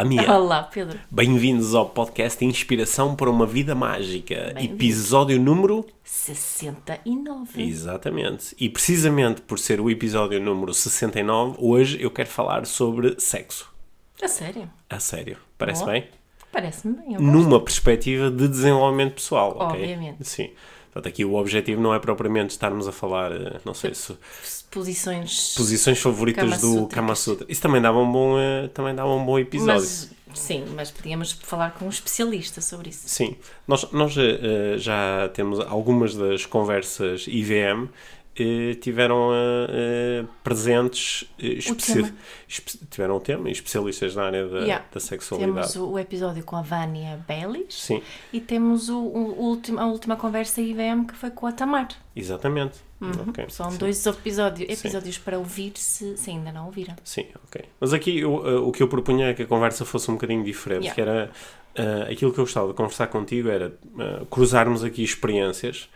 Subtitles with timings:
[0.00, 0.32] Olá, Mia.
[0.32, 0.98] Olá, Pedro.
[1.10, 7.62] Bem-vindos ao podcast Inspiração para uma Vida Mágica, episódio número 69.
[7.62, 8.56] Exatamente.
[8.58, 13.70] E precisamente por ser o episódio número 69, hoje eu quero falar sobre sexo.
[14.22, 14.70] A sério?
[14.88, 15.36] A sério.
[15.58, 15.92] Parece Boa.
[15.92, 16.08] bem?
[16.50, 17.18] Parece-me bem.
[17.18, 19.82] Numa perspectiva de desenvolvimento pessoal, ok?
[19.82, 20.26] Obviamente.
[20.26, 20.50] Sim.
[20.92, 24.16] Portanto, aqui o objetivo não é propriamente estarmos a falar, eh, não sei se
[24.70, 25.54] Posições.
[25.56, 26.86] posições favoritas Kama do.
[26.88, 27.46] Kama Sutra.
[27.48, 29.74] Isso também dava um bom, eh, também dava um bom episódio.
[29.74, 33.02] Mas, sim, mas podíamos falar com um especialista sobre isso.
[33.06, 33.36] Sim,
[33.68, 37.88] nós, nós eh, já temos algumas das conversas IVM
[38.40, 39.66] eh, tiveram eh,
[40.22, 42.12] eh, presentes, eh, especi- tema.
[42.48, 44.84] espe- tiveram o tema, especialistas na área da, Yeah.
[44.92, 45.72] da sexualidade.
[45.72, 49.86] Temos o, o episódio com a Vânia Bellis Sim, e temos o, o último, a
[49.86, 51.88] última conversa IVM que foi com a Tamar.
[52.16, 52.78] exatamente.
[53.00, 53.32] Uhum.
[53.48, 53.78] São sim.
[53.78, 56.94] dois episódios, episódios para ouvir se, se ainda não ouviram.
[57.02, 57.64] Sim, ok.
[57.80, 60.82] Mas aqui eu, o que eu propunha é que a conversa fosse um bocadinho diferente,
[60.82, 60.94] Yeah.
[60.94, 61.30] que era
[61.74, 65.88] eh, aquilo que eu gostava de conversar contigo era eh, cruzarmos aqui experiências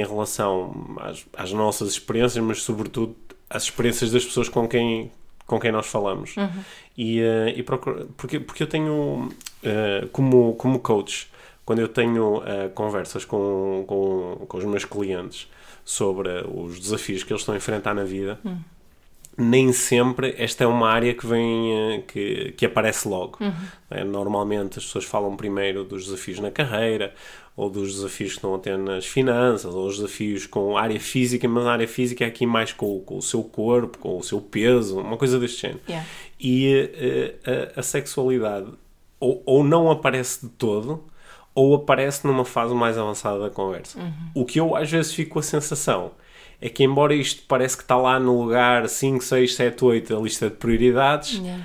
[0.00, 3.14] em relação às, às nossas experiências, mas sobretudo
[3.50, 5.10] às experiências das pessoas com quem
[5.46, 6.34] com quem nós falamos.
[6.96, 9.30] E, eh, e procura- porque porque eu tenho
[9.62, 11.28] eh, como como coach
[11.64, 15.48] quando eu tenho eh, conversas com, com, com os meus clientes
[15.84, 18.38] sobre os desafios que eles estão a enfrentar na vida
[19.40, 23.38] nem sempre esta é uma área que vem que, que aparece logo.
[23.90, 27.14] Eh, Normalmente as pessoas falam primeiro dos desafios na carreira,
[27.58, 31.00] ou dos desafios que estão a ter nas finanças, ou os desafios com a área
[31.00, 34.22] física, mas a área física é aqui mais com, com o seu corpo, com o
[34.22, 35.80] seu peso, uma coisa deste género.
[35.88, 36.08] Yeah.
[36.38, 38.68] E eh, a, a sexualidade
[39.18, 41.02] ou, ou não aparece de todo,
[41.52, 43.98] ou aparece numa fase mais avançada da conversa.
[44.36, 46.12] O que eu às vezes fico com a sensação
[46.60, 50.20] é que, embora isto parece que está lá no lugar 5, 6, 7, 8 da
[50.20, 51.64] lista de prioridades, Yeah.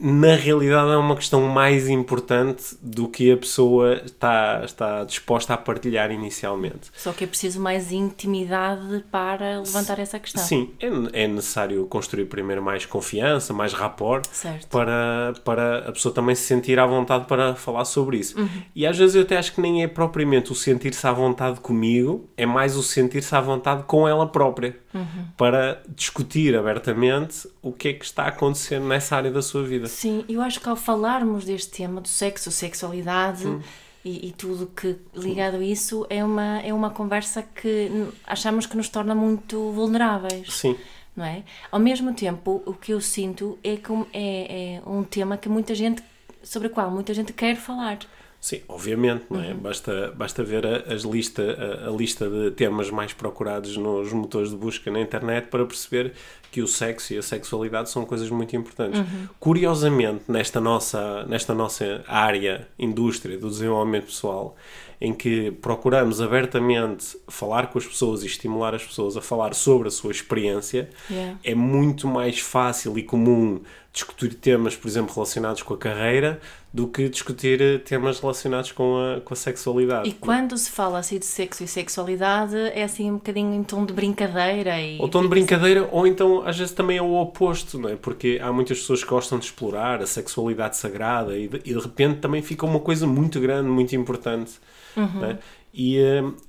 [0.00, 5.56] Na realidade é uma questão mais importante do que a pessoa está, está disposta a
[5.56, 6.90] partilhar inicialmente.
[6.94, 10.42] Só que é preciso mais intimidade para levantar essa questão.
[10.42, 14.68] Sim, é, é necessário construir primeiro mais confiança, mais rapport, Certo.
[14.68, 18.38] para, para a pessoa também se sentir à vontade para falar sobre isso.
[18.38, 18.48] Uhum.
[18.74, 22.28] E às vezes eu até acho que nem é propriamente o sentir-se à vontade comigo,
[22.36, 25.26] é mais o sentir-se à vontade com ela própria, Uhum.
[25.36, 29.77] para discutir abertamente o que é que está acontecendo nessa área da sua vida.
[29.86, 33.60] Sim, eu acho que ao falarmos deste tema do sexo, sexualidade Hum.
[34.04, 37.90] e, e tudo que ligado a isso é uma, é uma conversa que
[38.26, 40.76] achamos que nos torna muito vulneráveis, Sim,
[41.16, 41.42] não é?
[41.70, 45.74] Ao mesmo tempo, o que eu sinto é que é, é um tema que muita
[45.74, 46.02] gente,
[46.42, 47.98] sobre o qual muita gente quer falar.
[48.40, 49.50] Sim, obviamente, não Uhum.
[49.50, 49.54] é?
[49.54, 51.42] Basta, basta ver a, as lista,
[51.84, 56.12] a, a lista de temas mais procurados nos motores de busca na internet para perceber
[56.50, 59.00] que o sexo e a sexualidade são coisas muito importantes.
[59.00, 59.28] Uhum.
[59.38, 64.56] Curiosamente, nesta nossa, nesta nossa área, indústria do desenvolvimento pessoal,
[65.00, 69.88] em que procuramos abertamente falar com as pessoas e estimular as pessoas a falar sobre
[69.88, 71.38] a sua experiência, Yeah.
[71.44, 73.60] é muito mais fácil e comum
[73.92, 76.40] discutir temas, por exemplo, relacionados com a carreira,
[76.72, 80.08] do que discutir eh, temas relacionados com a, com a sexualidade.
[80.08, 83.86] E quando se fala assim de sexo e sexualidade, é assim um bocadinho em tom
[83.86, 87.78] de brincadeira e Ou tom de brincadeira, ou então às vezes também é o oposto,
[87.78, 87.96] não é?
[87.96, 91.80] Porque há muitas pessoas que gostam de explorar a sexualidade sagrada e de, e de
[91.80, 94.52] repente também fica uma coisa muito grande, muito importante.
[94.94, 95.38] não é?
[95.72, 95.98] E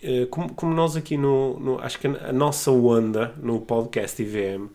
[0.01, 4.67] eh, como, como nós aqui no, no- Acho que a nossa onda no podcast IVM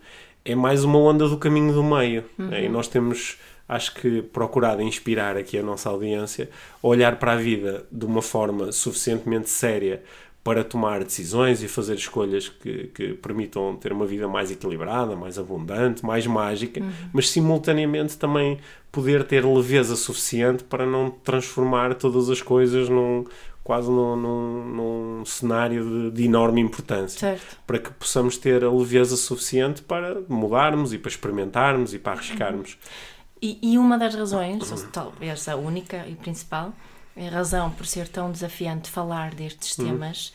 [0.45, 2.25] é mais uma onda do caminho do meio.
[2.51, 2.65] é?
[2.65, 3.39] E nós temos.
[3.69, 6.51] Acho que procurado inspirar aqui a nossa audiência
[6.83, 10.03] a olhar para a vida de uma forma suficientemente séria
[10.45, 15.39] para tomar decisões e fazer escolhas que, que permitam ter uma vida mais equilibrada, mais
[15.39, 16.83] abundante, mais mágica,
[17.15, 18.59] mas simultaneamente também
[18.93, 23.25] poder ter leveza suficiente para não transformar todas as coisas num
[23.65, 27.57] quase num, num, num cenário de, de enorme importância Certo.
[27.67, 32.77] para que possamos ter a leveza suficiente para mudarmos e para experimentarmos e para arriscarmos.
[33.47, 36.73] E, e uma das razões, talvez a única e principal,
[37.15, 40.33] é a razão por ser tão desafiante falar destes temas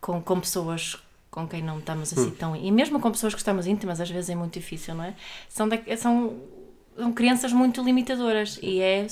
[0.00, 0.96] com, com pessoas
[1.30, 2.56] com quem não estamos assim tão.
[2.56, 5.14] E mesmo com pessoas que estamos íntimas, às vezes é muito difícil, não é?
[5.50, 6.34] São, da- são,
[6.96, 9.06] são crenças muito limitadoras e é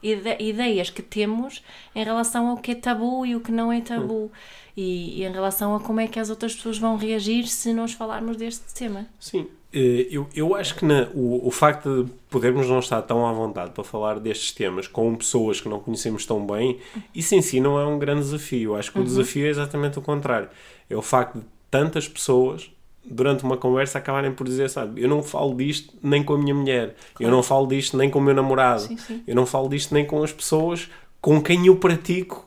[0.00, 1.60] ide ideias que temos
[1.92, 4.26] em relação ao que é tabu e o que não é tabu.
[4.26, 4.30] Hum.
[4.76, 7.92] E, e, em relação a como é que as outras pessoas vão reagir se nós
[7.92, 9.06] falarmos deste tema.
[9.18, 9.48] Sim,
[9.78, 13.72] eu, eu acho que na, o, o facto de podermos não estar tão à vontade
[13.72, 16.78] para falar destes temas com pessoas que não conhecemos tão bem,
[17.14, 18.76] isso em si não é um grande desafio.
[18.76, 19.04] Acho que uhum.
[19.04, 20.48] o desafio é exatamente o contrário.
[20.88, 22.70] É o facto de tantas pessoas
[23.04, 26.54] durante uma conversa acabarem por dizer, sabe, eu não falo disto nem com a minha
[26.54, 27.30] mulher, claro.
[27.30, 29.22] eu não falo disto nem com o meu namorado, sim, sim.
[29.26, 30.88] eu não falo disto nem com as pessoas
[31.20, 32.43] com quem eu pratico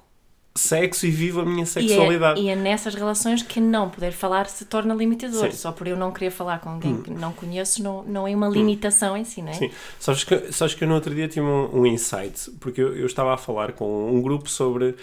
[0.57, 2.41] sexo e vivo a minha sexualidade.
[2.41, 5.51] E é, e é nessas relações que não poder falar se torna limitador.
[5.51, 5.57] Sim.
[5.57, 7.01] Só por eu não querer falar com alguém hum.
[7.01, 9.17] que não conheço, não, não é uma limitação hum.
[9.17, 9.53] em si, não é?
[9.53, 9.71] Sim.
[9.99, 13.05] Sabes que, sabes que eu no outro dia tive um, um insight, porque eu, eu,
[13.05, 14.95] estava a falar com um grupo sobre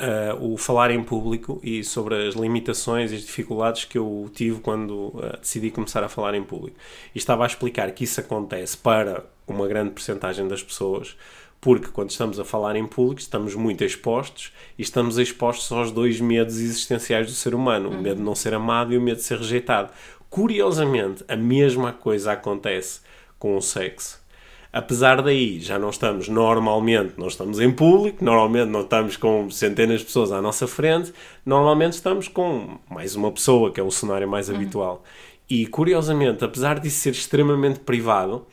[0.00, 4.60] uh, o falar em público e sobre as limitações e as dificuldades que eu tive
[4.60, 6.76] quando uh, decidi começar a falar em público.
[7.14, 11.16] E estava a explicar que isso acontece para uma grande porcentagem das pessoas
[11.60, 16.20] porque quando estamos a falar em público estamos muito expostos e estamos expostos aos dois
[16.20, 17.98] medos existenciais do ser humano, uhum.
[17.98, 19.90] o medo de não ser amado e o medo de ser rejeitado.
[20.28, 23.00] Curiosamente, a mesma coisa acontece
[23.38, 24.24] com o sexo.
[24.72, 30.00] Apesar daí, já não estamos normalmente, não estamos em público, normalmente não estamos com centenas
[30.00, 31.14] de pessoas à nossa frente,
[31.46, 34.56] normalmente estamos com mais uma pessoa, que é o cenário mais uhum.
[34.56, 35.02] habitual.
[35.48, 38.44] E curiosamente, apesar de ser extremamente privado,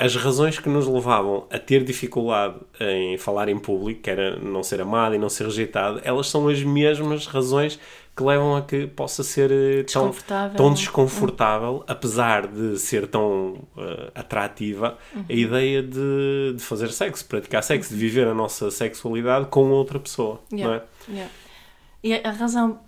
[0.00, 4.62] as razões que nos levavam a ter dificuldade em falar em público, que era não
[4.62, 7.78] ser amado e não ser rejeitado, elas são as mesmas razões
[8.16, 13.62] que levam a que possa ser eh, tão desconfortável, tão desconfortável apesar de ser tão
[13.76, 15.24] uh, atrativa, uhum.
[15.28, 19.98] a ideia de, de fazer sexo, praticar sexo, de viver a nossa sexualidade com outra
[19.98, 20.40] pessoa.
[20.50, 20.82] Yeah.
[21.08, 21.12] É?
[21.12, 21.32] Yeah.
[22.02, 22.80] E a razão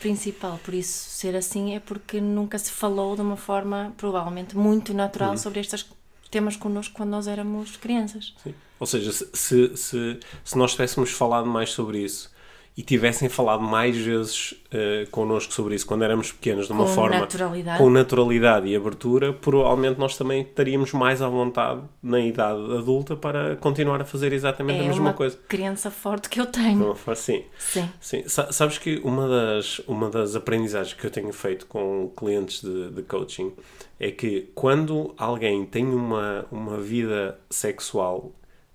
[0.00, 4.94] principal por isso ser assim é porque nunca se falou de uma forma provavelmente muito
[4.94, 5.36] natural uhum.
[5.36, 5.86] sobre estas
[6.34, 8.34] temas connosco quando nós éramos crianças.
[8.42, 8.52] Sim.
[8.80, 12.33] Ou seja, se, se, se, se nós tivéssemos falado mais sobre isso
[12.76, 16.90] e tivessem falado mais vezes uh, connosco sobre isso quando éramos pequenos, de uma com
[16.90, 17.78] forma naturalidade.
[17.78, 23.54] com naturalidade e abertura, provavelmente nós também estaríamos mais à vontade na idade adulta para
[23.56, 25.38] continuar a fazer exatamente é a mesma coisa.
[25.48, 26.96] criança forte que eu tenho.
[27.14, 27.44] Sim.
[27.56, 27.88] Sim.
[28.00, 28.24] Sim.
[28.26, 33.02] Sabes que uma das, uma das aprendizagens que eu tenho feito com clientes de, de
[33.02, 33.52] coaching
[34.00, 38.32] é que quando alguém tem uma, uma vida sexual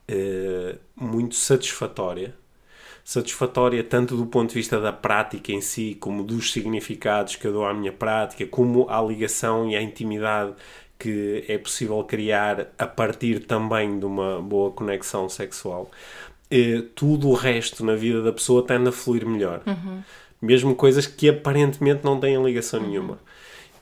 [0.10, 2.34] uh, muito satisfatória,
[3.09, 7.51] satisfatória tanto do ponto de vista da prática em si, como dos significados que eu
[7.51, 10.53] dou à minha prática, como a ligação e a intimidade
[11.00, 15.89] que é possível criar a partir também de uma boa conexão sexual.
[16.51, 19.63] Eh, tudo o resto na vida da pessoa tende a fluir melhor.
[19.65, 20.03] Uhum.
[20.39, 22.88] Mesmo coisas que aparentemente não têm ligação uhum.
[22.89, 23.17] nenhuma.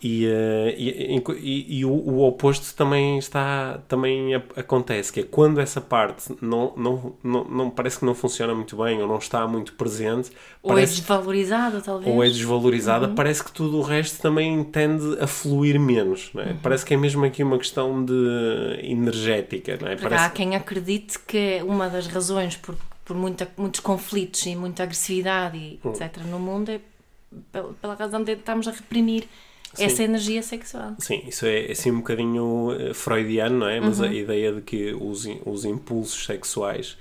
[0.02, 5.60] E, uh, e, e, e o, o, oposto também está também acontece que é quando
[5.60, 9.48] essa parte não, não, não, não parece que não funciona muito bem ou não está
[9.48, 13.16] muito presente ou é parece, é desvalorizada talvez ou é desvalorizada uhum.
[13.16, 16.52] parece que tudo o resto também tende a fluir menos é?
[16.52, 16.58] uhum.
[16.62, 19.96] parece que é mesmo aqui uma questão de energética não é?
[19.96, 20.26] parece...
[20.26, 25.58] há quem acredite que uma das razões por, por muita, muitos conflitos e muita agressividade
[25.58, 25.92] e uhum.
[25.92, 26.80] etc no mundo é
[27.52, 29.28] pela, pela razão de estarmos a reprimir
[29.78, 29.86] Sim.
[29.86, 30.96] essa energia sexual.
[31.00, 33.80] Sim, isso é assim um bocadinho eh, freudiano, não é?
[33.80, 34.06] Mas uhum.
[34.06, 36.98] a ideia de que os, os impulsos sexuais,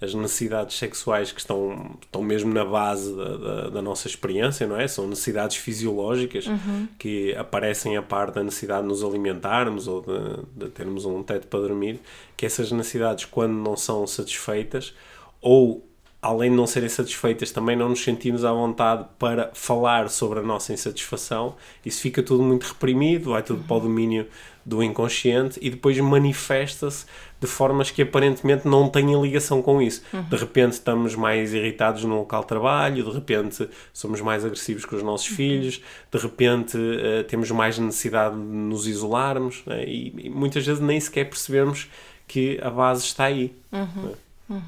[0.00, 4.80] as necessidades sexuais que estão, estão mesmo na base da, da, da nossa experiência, não
[4.80, 4.88] é?
[4.88, 6.88] São necessidades fisiológicas uhum.
[6.98, 11.48] que aparecem a par da necessidade de nos alimentarmos ou de, de termos um teto
[11.48, 12.00] para dormir,
[12.36, 14.94] que essas necessidades, quando não são satisfeitas,
[15.40, 15.89] ou
[16.22, 20.42] além de não serem satisfeitas, também não nos sentimos à vontade para falar sobre a
[20.42, 21.54] nossa insatisfação.
[21.84, 24.26] Isso fica tudo muito reprimido, vai tudo para o domínio
[24.64, 27.06] do inconsciente e depois manifesta-se
[27.40, 30.02] de formas que aparentemente não têm ligação com isso.
[30.12, 30.22] Uhum.
[30.24, 34.96] De repente estamos mais irritados no local de trabalho, de repente somos mais agressivos com
[34.96, 35.36] os nossos uhum.
[35.36, 39.84] filhos, de repente uh, temos mais necessidade de nos isolarmos né?
[39.86, 41.88] e, e, muitas vezes nem sequer percebemos
[42.28, 43.56] que a base está aí.
[43.72, 44.14] Uhum.
[44.50, 44.60] Né?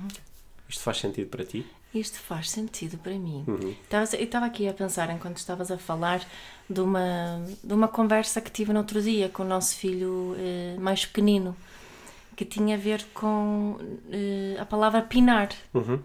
[0.72, 1.66] Isto faz sentido para ti?
[1.94, 3.44] Isto faz sentido para mim.
[3.46, 3.74] Uhum.
[3.90, 6.26] Eu estava aqui a pensar, enquanto estavas a falar,
[6.68, 10.74] de uma, de uma conversa que tive no outro dia com o nosso filho eh,
[10.80, 11.54] mais pequenino,
[12.34, 13.76] que tinha a ver com
[14.10, 15.50] eh, a palavra pinar.
[15.74, 16.00] Uhum.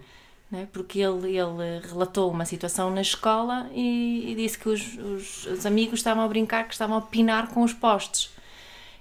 [0.51, 0.67] Né?
[0.73, 5.65] Porque ele, ele relatou uma situação na escola e, e disse que os, os, os,
[5.65, 8.29] amigos estavam a brincar que estavam a pinar com os postes.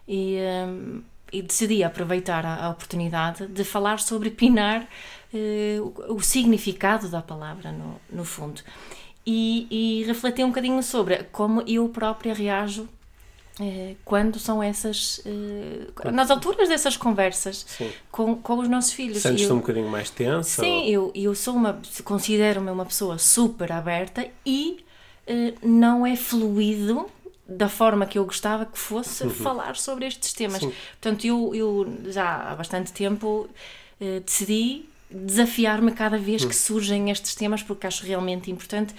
[0.06, 4.86] E, um, e decidi aproveitar a, a oportunidade de falar sobre pinar
[5.32, 8.60] uh, o, o, significado da palavra, no, no fundo.
[9.26, 12.88] E, e refletir um bocadinho sobre como eu própria reajo
[13.58, 15.22] eh, quando são essas.
[15.24, 17.90] eh, nas alturas dessas conversas Sim.
[18.10, 19.22] com, com os nossos filhos.
[19.22, 20.62] Sentes-te um bocadinho mais tensa?
[20.62, 21.80] Sim, eu, eu sou uma.
[22.04, 24.84] considero-me uma pessoa super aberta e
[25.26, 27.06] eh, não é fluido
[27.48, 30.58] da forma que eu gostava que fosse falar sobre estes temas.
[30.58, 30.72] Sim.
[31.00, 33.48] Portanto, eu, eu já há bastante tempo
[34.26, 38.94] decidi desafiar-me cada vez que surgem estes temas porque acho realmente importante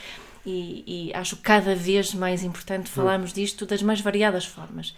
[0.45, 4.95] e, e acho cada vez mais importante falarmos disto das mais variadas formas.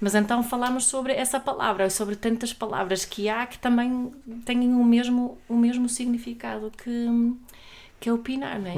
[0.00, 4.10] Mas então falamos sobre essa palavra, sobre tantas palavras que há que também
[4.44, 7.34] têm o mesmo, o mesmo significado que,
[8.00, 8.74] que é opinar, não é?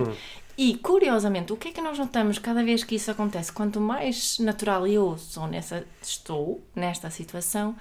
[0.59, 3.53] E, curiosamente, o que é que nós notamos cada vez que isso acontece?
[3.53, 7.75] Quanto mais natural eu sou nessa, estou nesta situação,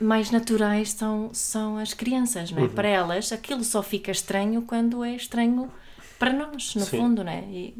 [0.00, 2.68] mais naturais são, são as crianças, não é?
[2.68, 5.70] Para elas, aquilo só fica estranho quando é estranho
[6.18, 6.98] para nós, no Sim.
[6.98, 7.40] fundo, não é?
[7.40, 7.74] E,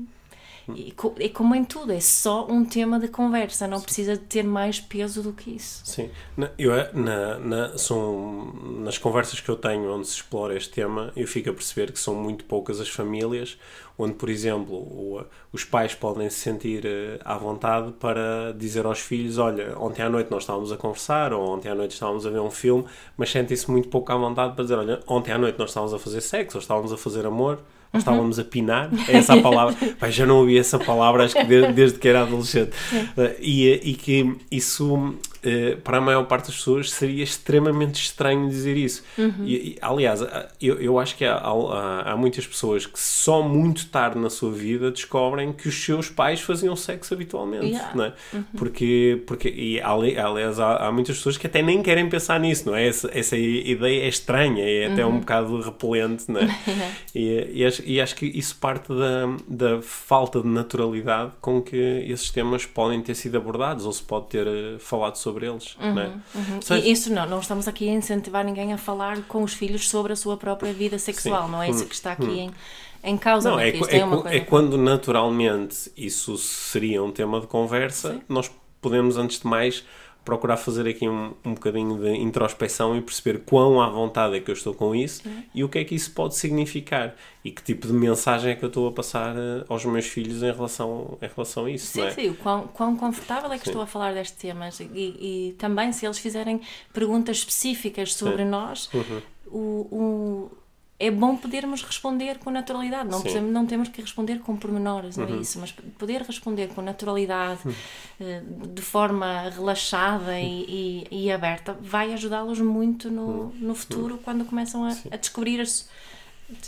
[0.74, 4.42] e é como em tudo, é só um tema de conversa, não precisa de ter
[4.44, 5.80] mais peso do que isso.
[5.84, 10.70] Sim, na, eu, na, na, são, nas conversas que eu tenho onde se explora este
[10.70, 13.58] tema, eu fico a perceber que são muito poucas as famílias
[14.00, 19.00] onde, por exemplo, o- os pais podem se sentir eh, à vontade para dizer aos
[19.00, 22.30] filhos: Olha, ontem à noite nós estávamos a conversar, ou ontem à noite estávamos a
[22.30, 22.84] ver um filme,
[23.16, 25.98] mas sentem-se muito pouco à vontade para dizer: Olha, ontem à noite nós estávamos a
[25.98, 27.58] fazer sexo, ou estávamos a fazer amor.
[27.92, 29.74] Ou estávamos a pinar, é essa a palavra.
[29.98, 32.70] Pai, já não ouvi essa palavra, acho que de- desde, que era adolescente.
[33.16, 35.14] Eh, E, e que isso,
[35.84, 39.04] para a maior parte das pessoas, seria extremamente estranho dizer isso.
[39.44, 40.20] E, e, aliás,
[40.60, 44.50] eu, eu acho que há, há, há muitas pessoas que só muito tarde na sua
[44.50, 47.66] vida descobrem que os seus pais faziam sexo habitualmente.
[47.66, 47.94] Yeah.
[47.94, 48.12] Não é?
[48.56, 52.68] Porque, porque e, ali- aliás, há, há muitas pessoas que até nem querem pensar nisso,
[52.68, 52.86] não é?
[52.86, 56.48] Essa, essa ideia é estranha, é até um bocado repelente, não é?
[57.14, 61.76] e, e acho, e acho que isso parte da, da falta de naturalidade com que
[61.76, 65.98] esses temas podem ter sido abordados ou se pode ter eh, falado sobre eles, não
[66.00, 66.10] é?
[66.60, 69.88] Sabes- E isso não, não estamos aqui a incentivar ninguém a falar com os filhos
[69.88, 71.52] sobre a sua própria vida sexual, Sim.
[71.52, 72.50] não é isso que está aqui em,
[73.04, 73.50] em causa.
[73.50, 73.66] Não, né?
[73.66, 79.40] é, é, coisa- é quando naturalmente isso seria um tema de conversa, nós podemos, antes
[79.40, 79.84] de mais,
[80.28, 84.50] procurar fazer aqui um, um bocadinho de introspeção e perceber quão à vontade é que
[84.50, 85.22] eu estou com isso
[85.54, 88.62] e o que é que isso pode significar e que tipo de mensagem é que
[88.62, 92.02] eu estou a passar eh, aos meus filhos em relação, em relação a isso, Sim,
[92.02, 92.10] é?
[92.10, 93.70] sim, o quão, quão confortável é que Sim.
[93.70, 96.60] estou a falar destes temas e, e também se eles fizerem
[96.92, 99.22] perguntas específicas sobre nós, Uhum.
[99.46, 99.58] o,
[99.96, 100.50] o-
[101.00, 103.08] é bom podermos responder com naturalidade.
[103.08, 105.36] Não, precisamos- não temos que responder com pormenores, não Uhum.
[105.36, 107.60] é isso, mas poder responder com naturalidade,
[108.20, 108.42] eh,
[108.74, 113.52] de forma relaxada e, e- e aberta, vai ajudá-los muito no, Uhum.
[113.60, 115.88] no futuro quando começam a, a descobrir as,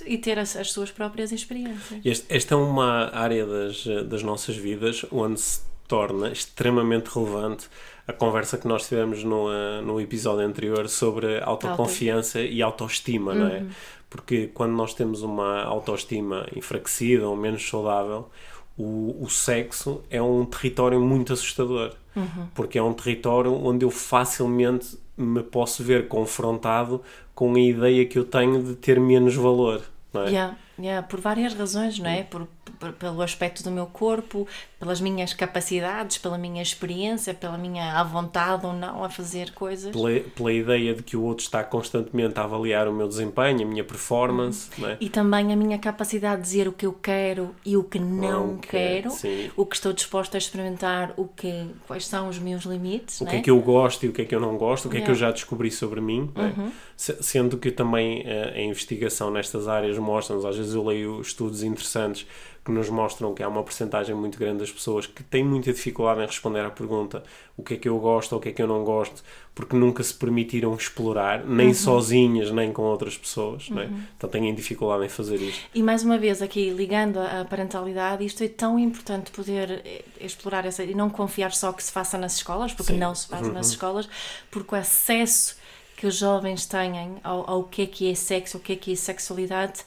[0.06, 2.00] e ter as, as suas próprias experiências.
[2.04, 7.66] Este- esta é uma área das, das nossas vidas onde se torna extremamente relevante
[8.06, 13.46] a conversa que nós tivemos no, eh, no episódio anterior sobre autoconfiança e autoestima, não
[13.49, 13.64] é?
[14.11, 18.29] Porque quando nós temos uma autoestima enfraquecida ou menos saudável,
[18.76, 21.95] o, o sexo é um território muito assustador.
[22.55, 27.00] Porque é um território onde eu facilmente me posso ver confrontado
[27.35, 29.81] com a ideia que eu tenho de ter menos valor.
[30.12, 30.31] Não é?
[30.31, 32.25] Yeah, yeah, por várias razões, não é?
[32.25, 32.49] Por-
[32.98, 34.46] pelo aspecto do meu corpo,
[34.78, 39.92] pelas minhas capacidades, pela minha experiência, pela minha vontade ou não a fazer coisas.
[39.92, 43.64] pela, pela ideia de que o outro está constantemente a avaliar o meu desempenho, a
[43.66, 44.96] minha performance, é?
[45.00, 48.48] E também a minha capacidade de dizer o que eu quero e o que não,
[48.48, 49.50] Não quero, quero, sim.
[49.56, 53.36] o que estou disposta a experimentar, o que, quais são os meus limites, O que
[53.36, 53.38] é?
[53.38, 55.00] é que eu gosto e o que é que eu não gosto, o que é
[55.00, 55.10] que eu.
[55.14, 55.20] Uhum.
[55.20, 56.54] já descobri sobre mim, não é?
[56.96, 61.62] Se- sendo que também eh, a investigação nestas áreas mostra-nos, às vezes eu leio estudos
[61.62, 62.26] interessantes
[62.64, 66.21] que nos mostram que há uma porcentagem muito grande das pessoas que têm muita dificuldade
[66.21, 67.23] em responder à pergunta
[67.57, 69.23] o que é que eu gosto ou o que é que eu não gosto,
[69.55, 71.75] porque nunca se permitiram explorar, nem Uhum.
[71.75, 73.88] sozinhas, nem com outras pessoas, não é?
[74.17, 75.64] Então têm dificuldade em fazer isto.
[75.75, 80.67] E mais uma vez, aqui ligando à parentalidade, isto é tão importante poder eh, explorar
[80.67, 82.99] essa e não confiar só que se faça nas escolas, porque Sim.
[82.99, 83.55] não se faz Uhum.
[83.55, 84.09] nas escolas,
[84.50, 85.57] porque o acesso
[85.97, 88.93] que os jovens têm ao, ao que é que é sexo, o que é que
[88.93, 89.81] é sexualidade,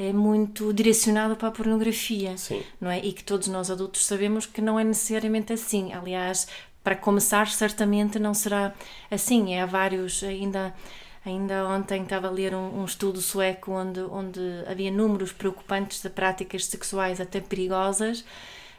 [0.00, 2.62] é muito direcionado para a pornografia, Sim.
[2.80, 3.00] não é?
[3.00, 5.92] E que todos nós adultos sabemos que não é necessariamente assim.
[5.92, 6.48] Aliás,
[6.82, 8.72] para começar, certamente não será
[9.10, 9.52] assim.
[9.52, 10.74] É, há vários ainda.
[11.22, 16.08] Ainda ontem estava a ler um, um estudo sueco onde, onde havia números preocupantes de
[16.08, 18.24] práticas sexuais até perigosas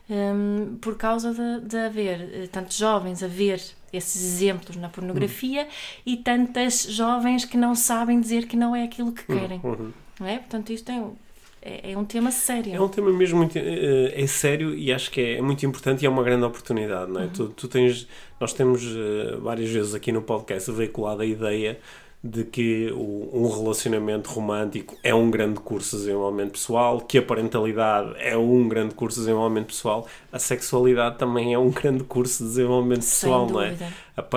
[0.10, 3.62] hum, por causa de, de haver eh, tantos jovens a ver
[3.94, 5.68] esses exemplos na pornografia
[6.04, 9.62] e tantas jovens que não sabem dizer que não é aquilo que querem.
[9.64, 9.92] Uhum.
[10.22, 10.38] Não é?
[10.38, 11.16] Portanto, isto é um-
[11.64, 12.74] é, é um tema sério.
[12.76, 16.04] É um tema mesmo muito é, é sério e acho que é, é, muito importante
[16.04, 17.24] e é uma grande oportunidade, não é?
[17.26, 17.30] Uhum.
[17.32, 18.08] Tu, tu tens,
[18.40, 21.80] nós temos uh, várias vezes aqui no podcast veiculado a ideia
[22.24, 27.22] de que o, um relacionamento romântico é um grande curso de desenvolvimento pessoal, que a
[27.22, 32.44] parentalidade é um grande curso de desenvolvimento pessoal, a sexualidade também é um grande curso
[32.44, 33.76] de desenvolvimento pessoal, não é?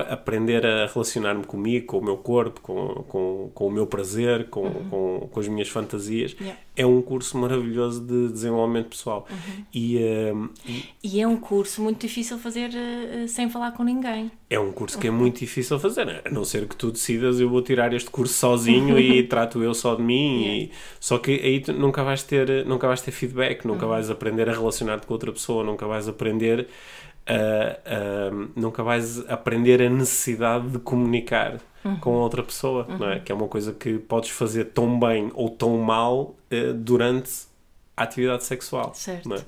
[0.08, 4.62] Aprender a relacionar-me comigo, com o meu corpo, com, com, com o meu prazer, com,
[4.62, 4.88] uhum.
[4.88, 6.58] com, com, as minhas fantasias, yeah.
[6.76, 9.26] é um curso maravilhoso de desenvolvimento pessoal.
[9.30, 9.64] Uhum.
[9.72, 14.30] E, uh, e, e, é um curso muito difícil fazer uh, sem falar com ninguém.
[14.50, 17.48] É um curso que é muito difícil fazer, a não ser que tu decidas eu
[17.48, 20.42] vou tirar este curso sozinho e trato eu só de mim.
[20.42, 20.64] Yeah.
[20.64, 23.92] E, só que aí tu nunca vais ter, nunca vais ter feedback, nunca uhum.
[23.92, 26.68] vais aprender a relacionar-te com outra pessoa, nunca vais aprender
[27.28, 31.96] uh, uh, nunca vais aprender a necessidade de comunicar uhum.
[31.96, 32.98] com outra pessoa, uhum.
[32.98, 33.16] não é?
[33.16, 33.20] Uhum.
[33.22, 37.30] Que é uma coisa que podes fazer tão bem ou tão mal uh, durante
[37.96, 38.92] a atividade sexual.
[38.94, 39.28] Certo.
[39.28, 39.40] Não é?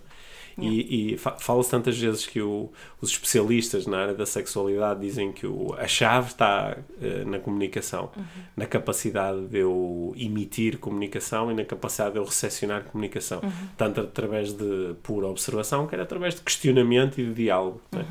[0.59, 2.71] E, e fala-se tantas vezes que o,
[3.01, 8.11] os especialistas na área da sexualidade dizem que o, a chave está uh, na comunicação,
[8.17, 8.25] uhum.
[8.57, 13.51] na capacidade de eu emitir comunicação e na capacidade de eu recepcionar comunicação, uhum.
[13.77, 17.83] tanto através de pura observação, quer através de questionamento e de diálogo.
[17.93, 17.99] Uhum.
[18.01, 18.07] Né?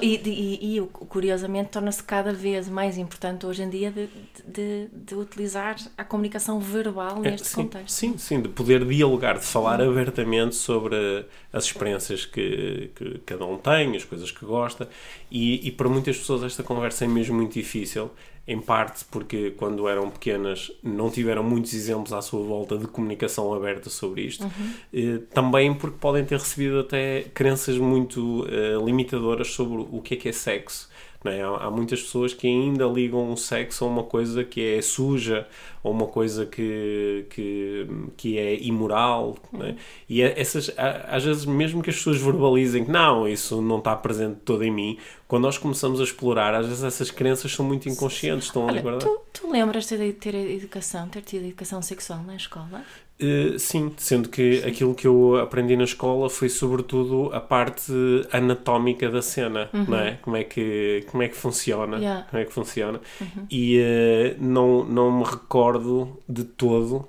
[0.00, 4.08] E, e, e, e, curiosamente torna-se cada vez mais importante hoje em dia de,
[4.46, 7.90] de, de utilizar a comunicação verbal é, neste sim, contexto.
[7.90, 9.90] Sim, sim, de poder dialogar, de falar uhum.
[9.90, 14.88] abertamente sobre as experiências que, que, cada um tem, as coisas que gosta,
[15.30, 18.10] e, e para muitas pessoas esta conversa é mesmo muito difícil,
[18.46, 23.54] em parte porque quando eram pequenas não tiveram muitos exemplos à sua volta de comunicação
[23.54, 24.72] aberta sobre isto, uhum.
[24.92, 30.16] eh, também porque podem ter recebido até crenças muito eh, limitadoras sobre o que é
[30.16, 30.89] que é sexo
[31.24, 31.42] é?
[31.42, 35.46] Há, há, muitas pessoas que ainda ligam o sexo a uma coisa que é suja,
[35.82, 37.86] ou uma coisa que, que,
[38.16, 39.36] que é imoral.
[39.60, 39.74] É?
[40.08, 44.38] E essas, às vezes, mesmo que as pessoas verbalizem que não, isso não está presente
[44.44, 44.98] todo em mim,
[45.28, 49.08] quando nós começamos a explorar, às vezes essas crenças são muito inconscientes, estão ali guardadas.
[49.32, 52.82] Tu, tu lembras de ter educação, ter tido educação sexual na escola?
[53.22, 57.92] Uh, sim, sendo que aquilo que eu aprendi na escola foi sobretudo a parte
[58.32, 59.84] anatómica da cena, uhum.
[59.88, 60.18] não é?
[60.22, 62.26] Como é que, como é que funciona, yeah.
[62.30, 63.00] como é que funciona.
[63.20, 63.46] Uhum.
[63.50, 67.08] E uh, não, não me recordo de todo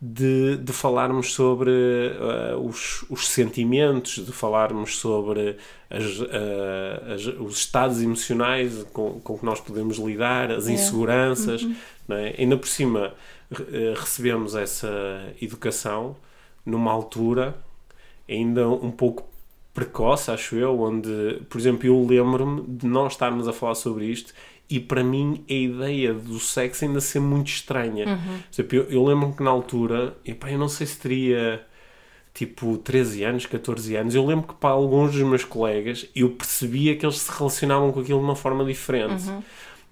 [0.00, 5.58] de, de falarmos sobre uh, os, os sentimentos, de falarmos sobre
[5.90, 6.04] as,
[7.12, 11.76] as, os estados emocionais com, com que nós podemos lidar, as inseguranças, uhum.
[12.08, 12.34] não é?
[12.38, 13.12] Ainda por cima eh,
[13.98, 14.88] recebemos essa
[15.40, 16.16] educação
[16.64, 17.56] numa altura
[18.28, 19.28] ainda um pouco
[19.74, 24.32] precoce, acho eu, onde, por exemplo, eu lembro-me de nós estarmos a falar sobre isto
[24.68, 28.06] e para mim a ideia do sexo ainda ser muito estranha.
[28.06, 28.38] Uhum.
[28.52, 31.64] Exemplo, eu, eu lembro-me que na altura, epá, eu não sei se teria
[32.32, 36.96] tipo 13 anos, 14 anos, eu lembro que para alguns dos meus colegas eu percebia
[36.96, 39.28] que eles se relacionavam com aquilo de uma forma diferente.
[39.28, 39.42] Uhum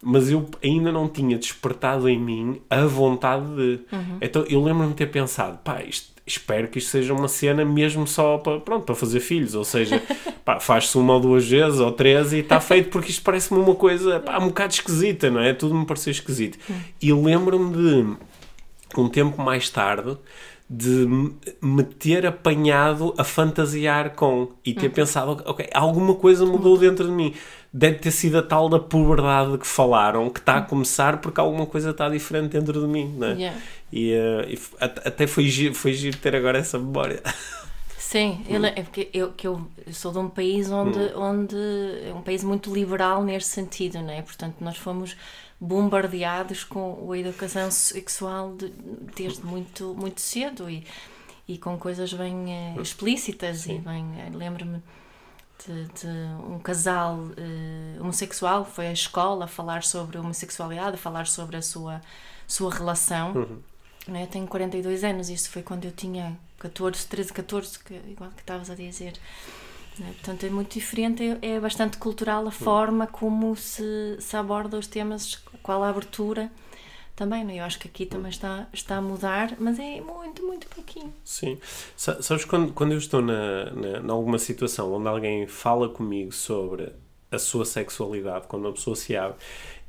[0.02, 3.80] mas eu ainda não tinha despertado em mim a vontade de.
[3.92, 4.18] Uhum.
[4.20, 8.06] Então eu lembro-me de ter pensado, pá, isto, espero que isto seja uma cena mesmo
[8.06, 10.00] só para, pronto, para fazer filhos, ou seja,
[10.60, 14.20] faz-se uma ou duas vezes ou três e está feito porque isto parece-me uma coisa
[14.20, 15.52] pá, um bocado esquisita, não é?
[15.52, 16.58] Tudo me pareceu esquisito.
[16.68, 16.80] Uhum.
[17.02, 18.16] E lembro-me de,
[18.96, 20.16] um tempo mais tarde,
[20.70, 21.08] de
[21.62, 24.92] me ter apanhado a fantasiar com e ter uhum.
[24.92, 27.34] pensado, ok, alguma coisa mudou dentro de mim.
[27.72, 31.66] Deve ter sido a tal da puberdade que falaram que está a começar porque alguma
[31.66, 33.32] coisa está diferente dentro de mim, né?
[33.32, 33.58] Yeah.
[33.92, 37.22] E, uh, e até foi giro, foi giro ter agora essa memória.
[38.08, 38.64] Sim, hum.
[38.64, 41.20] é porque eu, que eu sou de um país onde, hum.
[41.20, 41.56] onde
[42.08, 44.22] é um país muito liberal neste sentido, não é?
[44.22, 45.14] Portanto, nós fomos
[45.60, 48.72] bombardeados com a educação sexual de,
[49.14, 50.86] desde muito, muito cedo e,
[51.46, 52.34] e com coisas bem
[52.76, 53.76] uh, explícitas Sim.
[53.76, 54.82] e bem, uh, lembro-me
[55.66, 56.06] de, de,
[56.48, 61.56] um casal uh, homossexual foi à escola a falar sobre a homossexualidade, a falar sobre
[61.56, 62.00] a sua,
[62.46, 63.32] sua relação.
[63.32, 63.58] Uhum.
[64.06, 64.22] Né?
[64.24, 68.40] Eu tenho 42 anos, isso foi quando eu tinha 14, 13, 14, que, igual que
[68.40, 69.14] estavas a dizer.
[69.98, 70.12] Né?
[70.14, 72.50] Portanto, é muito diferente, é, é bastante cultural a uhum.
[72.50, 76.50] forma como se, se aborda os temas qual a abertura
[77.18, 77.50] também, não?
[77.50, 77.58] É?
[77.58, 81.12] eu acho que aqui também está, está a mudar, mas é muito, muito pouquinho.
[81.24, 81.58] Sim.
[81.96, 86.92] Sabes, quando, quando eu estou na, na, na alguma situação onde alguém fala comigo sobre
[87.30, 89.36] a sua sexualidade, quando uma pessoa se abre,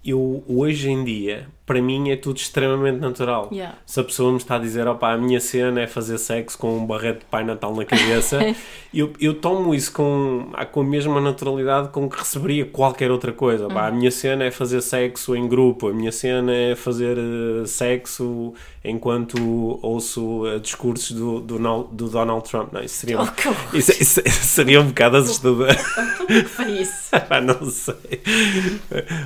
[0.03, 3.47] eu hoje em dia para mim é tudo extremamente natural.
[3.51, 3.77] Yeah.
[3.85, 6.75] Se a pessoa me está a dizer, opa, a minha cena é fazer sexo com
[6.75, 8.39] um barrete de Pai Natal na cabeça,
[8.91, 13.67] eu, eu tomo isso com, com a mesma naturalidade com que receberia qualquer outra coisa.
[13.67, 17.67] Opa, A minha cena é fazer sexo em grupo, a minha cena é fazer uh,
[17.67, 19.37] sexo enquanto
[19.83, 22.73] ouço uh, discursos do, do, do, Donald Trump.
[22.73, 23.75] Não, isso seria, Oh, que horror.
[23.75, 25.75] isso, isso seria um bocado assustador.
[26.47, 27.09] Foi isso.
[27.11, 27.95] Ah, não sei.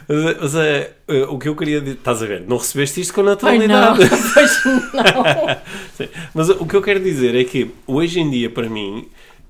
[0.08, 1.96] Mas, mas, eh, eh, o que eu queria dizer.
[1.96, 2.33] Estás a ver?
[2.42, 4.10] Não recebeste isto com Pois não, naturalidade.
[4.34, 6.08] pois não.
[6.34, 9.08] Mas o que eu quero dizer é que hoje em dia, para mim,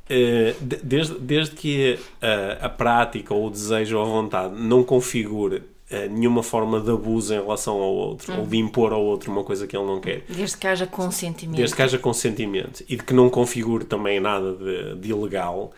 [0.09, 4.83] eh, de- desde, desde que a, a prática ou o desejo ou a vontade não
[4.83, 9.31] configure eh, nenhuma forma de abuso em relação ao outro ou de impor ao outro
[9.31, 11.57] uma coisa que ele não quer, Desde que haja consentimento.
[11.57, 15.71] desde que haja consentimento e de que não configure também nada de, de ilegal,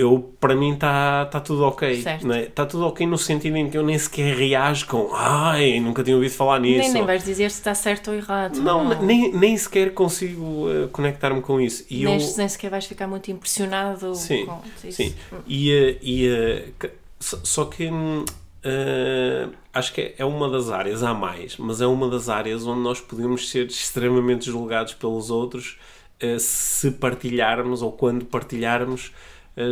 [0.00, 1.92] eu, para mim está tá tudo ok.
[1.92, 2.18] Está
[2.54, 6.16] tá tudo ok no sentido em que eu nem sequer reajo com ai, nunca tinha
[6.16, 6.78] ouvido falar nisso.
[6.80, 8.56] nem, nem vais dizer se está certo ou errado.
[8.60, 11.84] não, Nem, nem sequer consigo eh, conectar-me com isso.
[11.90, 14.96] E nem, eu, nem sequer vais ficar muito impressionado Sim, com isso.
[14.96, 15.14] sim.
[15.46, 18.24] E, eh, e, eh, só que hum,
[18.62, 22.80] eh, acho que é uma das áreas, há mais, mas é uma das áreas onde
[22.80, 25.78] nós podemos ser extremamente julgados pelos outros
[26.18, 29.12] eh, se partilharmos ou quando partilharmos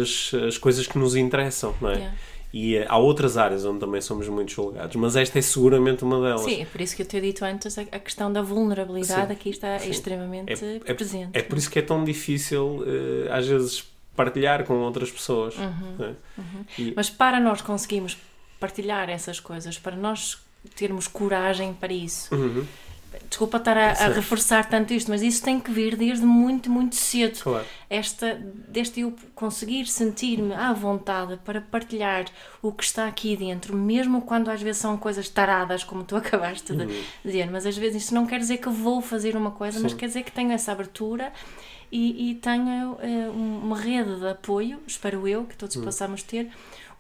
[0.01, 1.95] as, as coisas que nos interessam, não é?
[1.95, 2.17] Yeah.
[2.53, 6.21] E eh, há outras áreas onde também somos muito julgados, mas esta é seguramente uma
[6.21, 6.41] delas.
[6.43, 9.51] Sim, é por isso que eu te dito antes, a, questão da vulnerabilidade Sim, aqui
[9.51, 11.31] está extremamente É, é- presente.
[11.39, 13.85] é por isso que é tão difícil, eh, às vezes,
[14.17, 15.55] partilhar com outras pessoas.
[15.57, 15.97] Uhum.
[16.05, 16.15] é?
[16.79, 18.17] E- Mas para nós conseguirmos
[18.59, 20.39] partilhar essas coisas, para nós
[20.75, 22.35] termos coragem para isso.
[22.35, 22.65] Uhum.
[23.29, 26.97] Desculpa estar a, a reforçar tanto isto, mas isso tem que vir desde muito, muito
[26.97, 27.39] cedo.
[27.43, 27.65] Claro.
[27.91, 32.25] Esta, desde eu conseguir sentir-me à vontade para partilhar
[32.63, 36.75] o que está aqui dentro, mesmo quando às vezes são coisas taradas, como tu acabaste
[36.75, 37.03] de Uhum.
[37.25, 39.99] dizer, mas às vezes isso não quer dizer que vou fazer uma coisa, mas Sim.
[39.99, 41.33] quer dizer que tenho essa abertura
[41.91, 46.51] e, e tenho eh, uma rede de apoio, espero eu, que todos possamos ter,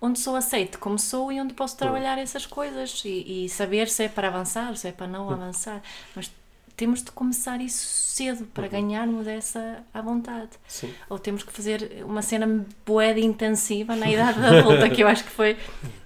[0.01, 4.05] onde sou aceito como sou e onde posso trabalhar essas coisas e, e saber se
[4.05, 5.83] é para avançar, se é para não avançar.
[6.15, 6.31] Mas
[6.77, 8.71] temos de começar isso cedo para Uhum.
[8.71, 10.51] ganharmos essa à vontade.
[10.69, 10.93] Sim.
[11.11, 15.31] Ou temos que fazer uma cena de intensiva na idade adulta, que eu acho que
[15.31, 15.57] foi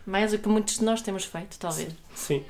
[0.07, 1.92] mais o que muitos de nós temos feito, talvez.
[2.14, 2.42] Sim.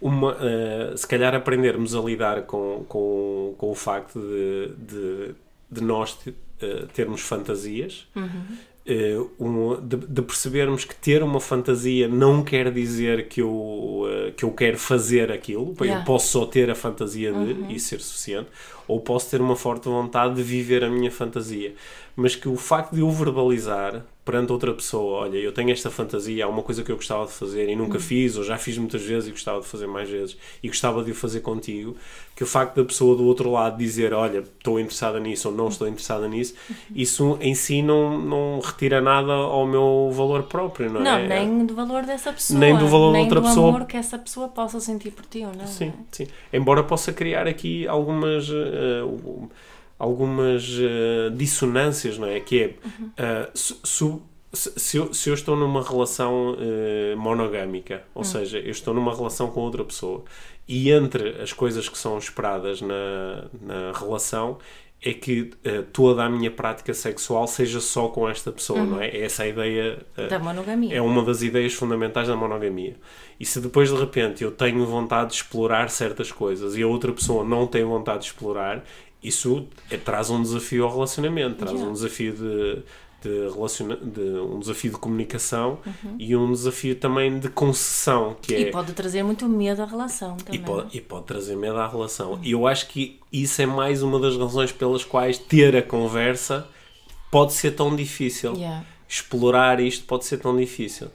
[0.00, 5.34] Uma, eh, se calhar aprendermos a lidar com, com, com o facto de, de,
[5.70, 6.16] de nós
[6.60, 8.06] eh, termos fantasias,
[8.88, 14.32] eh, um, de, de percebermos que ter uma fantasia não quer dizer que eu, eh,
[14.36, 16.00] que eu quero fazer aquilo, Yeah.
[16.00, 18.48] eu posso só ter a fantasia de e ser suficiente,
[18.88, 21.74] ou posso ter uma forte vontade de viver a minha fantasia,
[22.16, 26.44] mas que o facto de eu verbalizar perante outra pessoa, olha, eu tenho esta fantasia,
[26.44, 29.02] há uma coisa que eu gostava de fazer e nunca fiz, ou já fiz muitas
[29.02, 31.96] vezes e gostava de fazer mais vezes, e gostava de o fazer contigo,
[32.36, 35.68] que o facto da pessoa do outro lado dizer, olha, estou interessada nisso ou não
[35.68, 36.54] estou interessada nisso,
[36.94, 41.26] isso em si não, não retira nada ao meu valor próprio, não, Não, é?
[41.26, 42.60] nem do valor dessa pessoa.
[42.60, 43.68] Nem do valor da nem outra do pessoa.
[43.70, 45.66] amor que essa pessoa possa sentir por ti ou não.
[45.66, 45.96] Sim, não é?
[46.12, 46.26] sim.
[46.52, 48.46] Embora possa criar aqui algumas
[49.04, 49.50] o-
[49.98, 52.38] algumas eh, dissonâncias, não é?
[52.40, 52.74] Que é
[53.16, 53.74] eh, se,
[54.54, 59.50] se- eu, se eu estou numa relação eh, monogâmica, ou seja, eu estou numa relação
[59.50, 60.24] com outra pessoa
[60.68, 64.58] e entre as coisas que são esperadas na, na relação
[65.00, 69.08] é que eh, toda a minha prática sexual seja só com esta pessoa, não é?
[69.08, 70.94] É essa a ideia eh, Da monogamia.
[70.96, 72.96] é uma das ideias fundamentais da monogamia.
[73.38, 77.12] E se depois de repente eu tenho vontade de explorar certas coisas e a outra
[77.12, 78.84] pessoa não tem vontade de explorar,
[79.22, 81.88] isso é- traz um desafio ao relacionamento, traz Yeah.
[81.90, 82.82] um desafio de,
[83.22, 86.16] de, relaciona de um desafio de comunicação Uhum.
[86.18, 90.36] e um desafio também de concessão, que é E pode trazer muito medo à relação
[90.38, 90.60] e também.
[90.62, 92.38] pode, e pode trazer medo à relação.
[92.42, 96.66] E eu acho que isso é mais uma das razões pelas quais ter a conversa
[97.30, 98.84] pode ser tão difícil Yeah.
[99.08, 101.08] explorar isto pode ser tão difícil.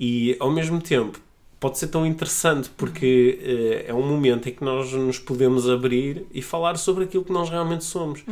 [0.00, 1.20] E ao mesmo tempo
[1.62, 6.26] pode ser tão interessante porque eh, é um momento em que nós nos podemos abrir
[6.34, 8.24] e falar sobre aquilo que nós realmente somos.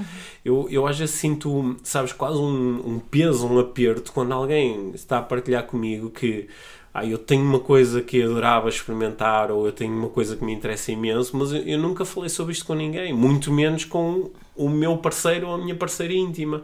[0.44, 5.18] Eu, eu às vezes sinto, sabes, quase um, um peso, um aperto quando alguém está
[5.18, 6.48] a partilhar comigo que
[6.92, 10.52] ah, eu tenho uma coisa que adorava experimentar ou eu tenho uma coisa que me
[10.52, 14.68] interessa imenso, mas eu, eu nunca falei sobre isto com ninguém, muito menos com o
[14.68, 16.62] meu parceiro ou a minha parceira íntima.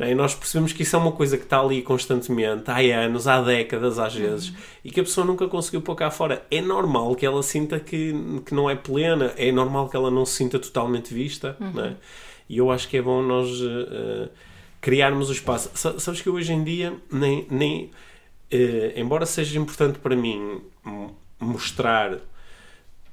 [0.00, 3.40] E nós percebemos que isso é uma coisa que está ali constantemente, há anos, há
[3.40, 4.52] décadas às vezes,
[4.84, 6.44] e que a pessoa nunca conseguiu pôr cá fora.
[6.50, 8.12] É normal que ela sinta que,
[8.44, 11.94] que não é plena, é normal que ela não se sinta totalmente vista, não é?
[12.48, 14.28] E eu acho que é bom nós eh,
[14.80, 15.70] criarmos o espaço.
[15.74, 17.90] Sa- Sabes que hoje em dia nem, nem
[18.50, 20.60] eh, embora seja importante para mim
[21.40, 22.18] mostrar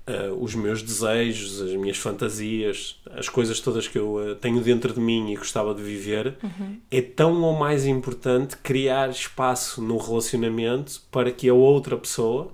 [0.07, 4.93] uh, os meus desejos, as minhas fantasias, as coisas todas que eu uh, tenho dentro
[4.93, 6.77] de mim e gostava de viver, uhum.
[6.89, 12.51] é tão ou mais importante criar espaço no relacionamento para que a outra pessoa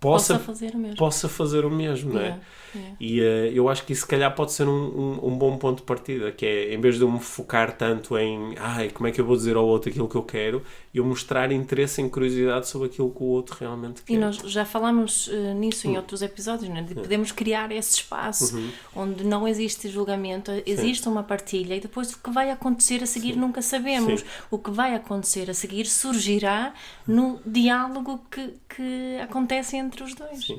[0.00, 2.40] possa, possa fazer o mesmo, possa fazer o mesmo não é?
[2.74, 2.96] Yeah.
[3.00, 5.78] E uh, eu acho que isso, se calhar, pode ser um, um, um, bom ponto
[5.78, 9.12] de partida, que é, em vez de eu me focar tanto em ai, como é
[9.12, 10.62] que eu vou dizer ao outro aquilo que eu quero,
[10.94, 14.12] eu mostrar interesse e curiosidade sobre aquilo que o outro realmente quer.
[14.12, 15.96] E nós já falámos uh, nisso em hum.
[15.96, 16.82] outros episódios, né?
[16.82, 18.70] de podemos criar esse espaço uhum.
[18.96, 21.10] onde não existe julgamento, existe Sim.
[21.10, 23.40] uma partilha e depois o que vai acontecer a seguir Sim.
[23.40, 24.20] nunca sabemos.
[24.20, 24.26] Sim.
[24.50, 26.74] O que vai acontecer a seguir surgirá
[27.06, 30.46] no diálogo que, que acontece entre os dois.
[30.46, 30.58] Sim.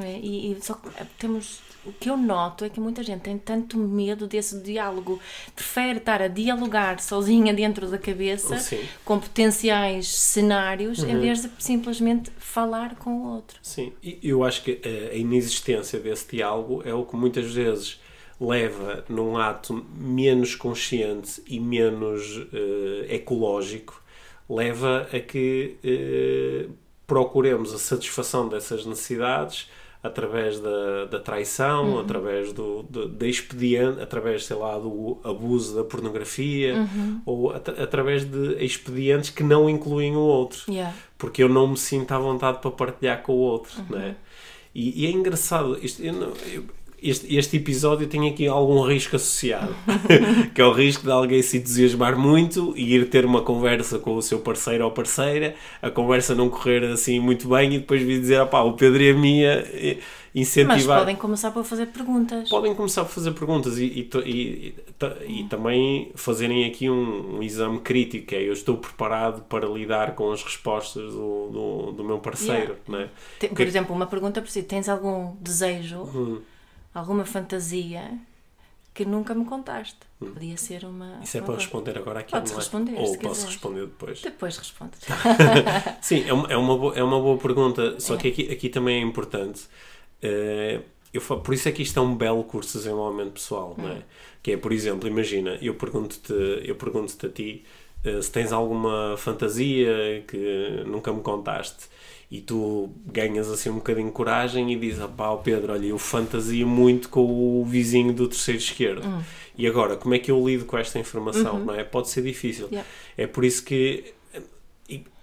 [0.00, 0.18] É?
[0.18, 3.38] E, e, só que eh, temos o que eu noto é que muita gente tem
[3.38, 5.20] tanto medo desse diálogo,
[5.54, 8.80] prefere estar a dialogar sozinha dentro da cabeça Sim.
[9.04, 11.10] com potenciais cenários uhum.
[11.10, 13.58] em vez de simplesmente falar com o outro.
[13.62, 14.80] Sim, e eu acho que
[15.12, 18.00] a inexistência desse diálogo é o que muitas vezes
[18.40, 24.02] leva num ato menos consciente e menos uh, ecológico,
[24.48, 26.70] leva a que uh,
[27.06, 29.70] procuremos a satisfação dessas necessidades
[30.06, 32.00] através da, da traição, uhum.
[32.00, 37.20] através do, do, da expediente, através, sei lá, do abuso da pornografia, uhum.
[37.26, 40.62] ou at através de expedientes que não incluem o outro.
[40.68, 40.94] Yeah.
[41.18, 43.96] Porque eu não me sinto à vontade para partilhar com o outro, uhum.
[43.96, 44.16] né?
[44.74, 46.64] E, e é engraçado, isto, eu não, eu,
[47.02, 49.74] este, este episódio tem aqui algum risco associado,
[50.54, 54.14] que é o risco de alguém se entusiasmar muito e ir ter uma conversa com
[54.14, 58.20] o seu parceiro ou parceira, a conversa não correr assim muito bem e depois vir
[58.20, 59.64] dizer, opá, o Pedro e a minha
[60.34, 60.76] incentivar...
[60.76, 62.48] Mas podem começar por fazer perguntas.
[62.48, 64.74] Podem começar por fazer perguntas e, e, e,
[65.26, 70.32] e também fazerem aqui um, um, exame crítico, é eu estou preparado para lidar com
[70.32, 73.10] as respostas do, do, do meu parceiro, yeah.
[73.42, 73.48] é?
[73.48, 76.02] Por exemplo, uma pergunta para si, tens algum desejo...
[76.02, 76.40] Hum
[76.96, 78.18] alguma fantasia
[78.94, 79.98] que nunca me contaste.
[80.20, 80.32] Hum.
[80.32, 81.20] Podia ser uma.
[81.22, 82.60] Isso é para responder agora aqui, Podes não é?
[82.62, 82.92] responder.
[82.92, 83.44] Ou posso quiseres.
[83.44, 84.22] responder depois?
[84.22, 85.00] Depois respondes.
[86.00, 88.00] Sim, é uma, é, uma boa, é uma boa pergunta.
[88.00, 88.16] Só é.
[88.16, 89.64] que aqui, aqui também é importante.
[90.24, 90.82] Uh,
[91.12, 93.82] eu por isso é que isto é um belo curso de desenvolvimento pessoal, hum.
[93.82, 93.96] não é?
[93.96, 94.02] Hum.
[94.42, 96.32] Que é, por exemplo, imagina, eu pergunto-te
[96.64, 97.64] eu pergunto a ti
[98.06, 101.88] uh, se tens alguma fantasia que nunca me contaste
[102.30, 105.98] e tu ganhas assim um bocadinho de coragem e dizes, ah pá, Pedro, olha, eu
[105.98, 109.06] fantasia muito com o vizinho do terceiro esquerdo.
[109.06, 109.22] Uhum.
[109.56, 111.56] E agora, como é que eu lido com esta informação?
[111.56, 111.64] Uhum.
[111.66, 111.84] Não é?
[111.84, 112.66] Pode ser difícil.
[112.70, 112.88] Yeah.
[113.16, 114.12] É por isso que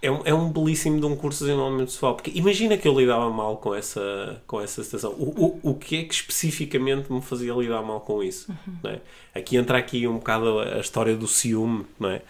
[0.02, 3.00] é um, é um belíssimo de um curso de desenvolvimento pessoal, porque imagina que eu
[3.00, 5.12] lidava mal com essa, com essa situação.
[5.12, 8.52] O, o, o que é que especificamente me fazia lidar mal com isso?
[8.52, 8.90] Uhum.
[8.90, 9.00] É?
[9.34, 12.22] Aqui entra aqui um bocado a, a história do ciúme, não é?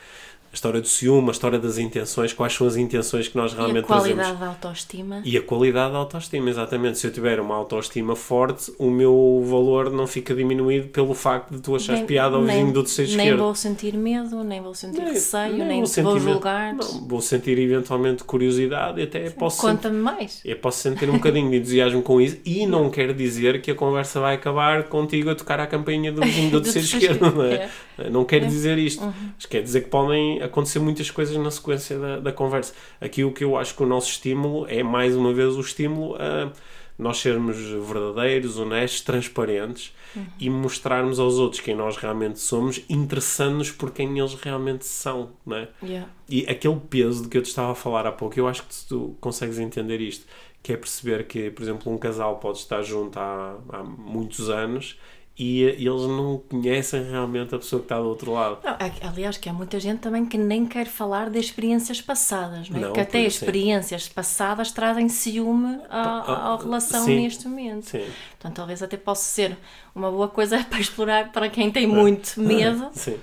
[0.53, 3.87] A história do ciúme, a história das intenções, quais são as intenções que nós realmente
[3.87, 4.07] trazemos.
[4.07, 4.39] E a qualidade trazemos.
[4.39, 5.21] da autoestima.
[5.25, 6.99] E a qualidade da autoestima, exatamente.
[6.99, 11.59] Se eu tiver uma autoestima forte, o meu valor não fica diminuído pelo facto de
[11.59, 13.29] tu achares nem, piada ao vizinho do terceiro esquerdo.
[13.29, 16.73] Nem vou sentir medo, nem vou sentir nem, receio, nem, nem vou, vou julgar.
[16.75, 19.59] Não, vou sentir eventualmente curiosidade e até posso...
[19.59, 20.39] Conta-me mais.
[20.45, 23.75] Eu posso sentir um bocadinho de entusiasmo com isso e não quer dizer que a
[23.75, 27.53] conversa vai acabar contigo a tocar a campainha do vizinho do terceiro esquerdo, não é?
[27.55, 27.69] é.
[28.11, 28.45] Não quer é.
[28.45, 29.03] dizer isto.
[29.03, 29.13] Uhum.
[29.35, 32.73] Mas quer dizer que podem acontecer muitas coisas na sequência da, da conversa.
[32.99, 36.15] Aqui o que eu acho que o nosso estímulo é, mais uma vez, o estímulo
[36.15, 36.51] a
[36.97, 40.25] nós sermos verdadeiros, honestos, transparentes uhum.
[40.39, 45.57] e mostrarmos aos outros quem nós realmente somos, interessando-nos por quem eles realmente são, não
[45.57, 45.69] é?
[45.81, 46.09] Yeah.
[46.29, 48.75] E aquele peso de que eu te estava a falar há pouco, eu acho que
[48.87, 50.25] tu consegues entender isto,
[50.61, 54.97] que é perceber que, por exemplo, um casal pode estar junto há, há muitos anos
[55.37, 58.59] e eles não conhecem realmente a pessoa que está do outro lado.
[58.63, 62.69] Não, é aliás, que há muita gente também que nem quer falar de experiências passadas,
[62.69, 62.81] não é?
[62.81, 67.89] Não, que até experiências passadas trazem ciúme à, à relação sim, neste momento.
[67.89, 68.05] Sim.
[68.37, 69.57] Então talvez até possa ser
[69.95, 72.89] uma boa coisa para explorar para quem tem muito medo.
[72.93, 73.17] Sim.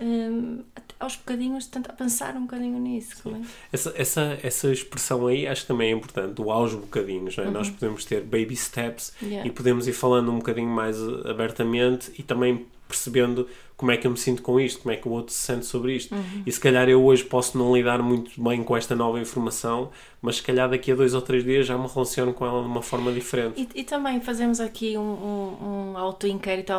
[0.00, 0.64] Um,
[1.04, 3.28] aos bocadinhos tentar pensar um bocadinho nisso.
[3.28, 3.40] É?
[3.72, 7.38] Essa, essa, essa expressão aí acho que também é importante, o aos bocadinhos.
[7.38, 7.42] É?
[7.42, 7.52] Uhum.
[7.52, 9.46] Nós podemos ter baby steps yeah.
[9.46, 14.10] e podemos ir falando um bocadinho mais abertamente e também percebendo como é que eu
[14.10, 16.14] me sinto com isto, como é que o outro se sente sobre isto.
[16.14, 16.42] Uhum.
[16.46, 19.90] E se calhar eu hoje posso não lidar muito bem com esta nova informação,
[20.22, 22.68] mas se calhar daqui a dois ou três dias já me relaciono com ela de
[22.68, 23.68] uma forma diferente.
[23.74, 26.72] E, e também fazemos aqui um, um, um auto-inquérito,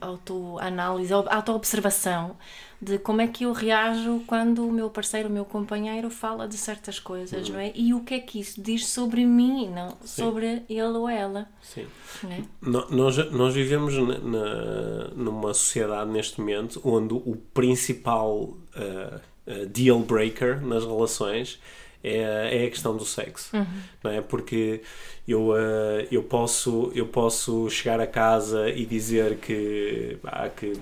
[0.00, 2.36] auto-análise, auto-observação
[2.84, 6.56] de como é que eu reajo quando o meu parceiro, o meu companheiro fala de
[6.56, 7.54] certas coisas, uhum.
[7.54, 7.72] não é?
[7.74, 10.22] E o que é que isso diz sobre mim, não Sim.
[10.22, 11.48] sobre ele ou ela.
[11.62, 11.86] Sim.
[12.30, 12.42] É?
[12.60, 19.98] Nós, nós vivemos na, na, numa sociedade neste momento onde o principal uh, uh, deal
[20.00, 21.60] breaker nas relações
[22.02, 23.56] é, é a questão do sexo.
[23.56, 23.66] Uhum.
[24.02, 24.20] Não é?
[24.20, 24.82] Porque
[25.26, 30.74] eu, uh, eu, posso, eu posso chegar a casa e dizer que, ah, que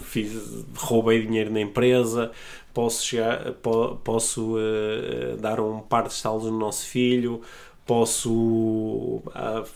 [0.00, 2.30] fiz, roubei dinheiro na empresa,
[2.74, 4.56] posso, chegar, po, posso
[5.40, 7.42] dar um par de estalos no nosso filho,
[7.86, 9.66] posso uh,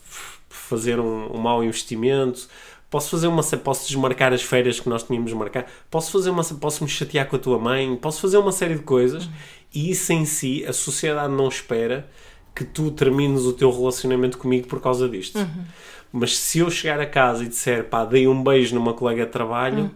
[0.48, 2.48] fazer um, um mau investimento,
[2.90, 6.44] posso fazer uma posso desmarcar as férias que nós tínhamos de marcar, posso fazer uma
[6.44, 9.32] posso me chatear com a tua mãe, posso fazer uma série de coisas uhum.
[9.74, 12.08] e isso em si a sociedade não espera
[12.54, 15.38] que tu termines o teu relacionamento comigo por causa disto.
[15.38, 15.64] Uhum.
[16.10, 19.30] Mas se eu chegar a casa e disser pá, dei um beijo numa colega de
[19.30, 19.90] trabalho, uhum.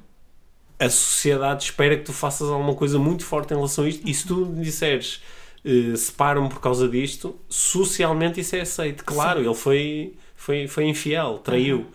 [0.79, 4.07] a sociedade espera que tu faças alguma coisa muito forte em relação a isto.
[4.07, 5.23] E se tu disseres
[5.65, 9.05] uh, separam por causa disto, socialmente isso é aceito.
[9.07, 9.47] Claro, Sim.
[9.47, 11.87] ele foi, foi, foi infiel, traiu.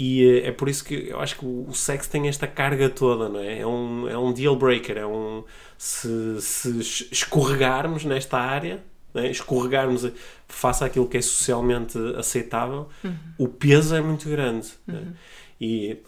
[0.00, 3.28] E uh, é por isso que eu acho que o, sexo tem esta carga toda,
[3.28, 3.58] não é?
[3.58, 5.42] É um, é um deal breaker, é um.
[5.76, 8.80] Se, se escorregarmos nesta área,
[9.12, 10.08] né, escorregarmos
[10.46, 13.14] face àquilo que é socialmente aceitável, uhum.
[13.38, 14.68] o peso é muito grande.
[14.86, 14.94] Né?
[14.94, 15.04] Uhum.
[15.04, 15.12] Né?
[15.60, 15.98] E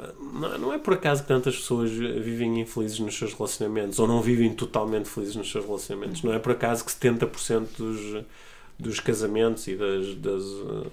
[0.61, 4.55] não é por acaso que tantas pessoas vivem infelizes nos seus relacionamentos ou não vivem
[4.55, 6.23] totalmente felizes nos seus relacionamentos.
[6.23, 8.25] Não é por acaso que 70% dos,
[8.79, 10.45] dos casamentos e das, das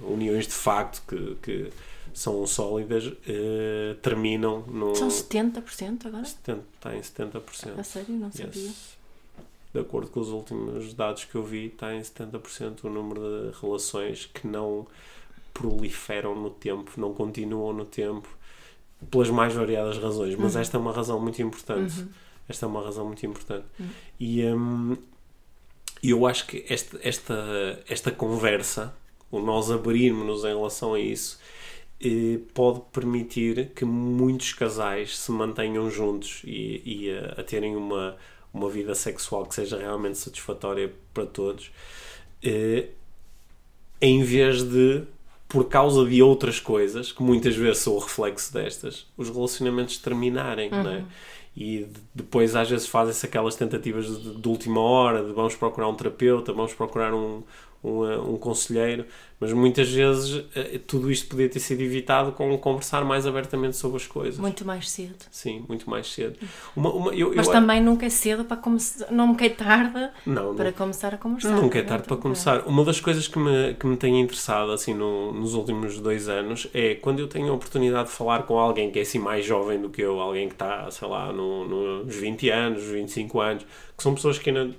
[0.02, 1.70] uniões de facto que, que
[2.18, 4.96] são sólidas uh, terminam no.
[4.96, 6.26] São 70% agora?
[6.26, 7.80] 70, está em 70%.
[7.80, 8.16] A sério?
[8.16, 8.62] Não sabia.
[8.62, 8.98] Yes
[9.74, 13.62] de acordo com os últimos dados que eu vi, está em 70% o número de
[13.62, 14.88] relações que não
[15.54, 18.28] proliferam no tempo, não continuam no tempo,
[19.12, 20.36] pelas mais variadas razões.
[20.36, 20.62] Mas uhum.
[20.62, 22.00] esta é uma razão muito importante.
[22.00, 22.10] Uhum.
[22.50, 23.66] Esta é uma razão muito importante.
[23.80, 23.90] Uhum.
[24.20, 24.98] E um,
[26.02, 28.96] eu acho que esta, esta, esta conversa,
[29.30, 31.47] o nós abrirmos-nos em relação a isso, eh,
[32.54, 38.16] pode permitir que muitos casais se mantenham juntos e, e a, a terem uma
[38.58, 41.72] uma vida sexual que seja realmente satisfatória para todos,
[42.44, 42.88] eh,
[44.02, 45.04] em vez de,
[45.48, 50.72] por causa de outras coisas, que muitas vezes são o reflexo destas, os relacionamentos terminarem,
[50.72, 50.84] uhum.
[50.84, 51.06] né?
[51.56, 55.96] E depois às vezes fazem-se aquelas tentativas de, de, última hora, de vamos procurar um
[55.96, 57.42] terapeuta, vamos procurar um,
[57.84, 59.06] um, eh, um conselheiro,
[59.40, 63.98] mas muitas vezes eh, tudo isto podia ter sido evitado com conversar mais abertamente sobre
[63.98, 64.40] as coisas.
[64.40, 65.26] Muito mais cedo.
[65.30, 66.38] Sim, muito mais cedo.
[66.76, 70.56] Uma, uma, eu, mas eu, também nunca é cedo para começar, nunca é tarde não,
[70.56, 71.56] para não, começar a conversar.
[71.56, 72.68] Nunca é tarde para começar.
[72.68, 76.68] Uma das coisas que me, que me tem interessado assim no, nos últimos dois anos
[76.74, 79.80] é quando eu tenho a oportunidade de falar com alguém que é assim mais jovem
[79.80, 84.04] do que eu, alguém que está, sei lá, no, nos 20 anos, 25 anos, que
[84.04, 84.74] são pessoas que ainda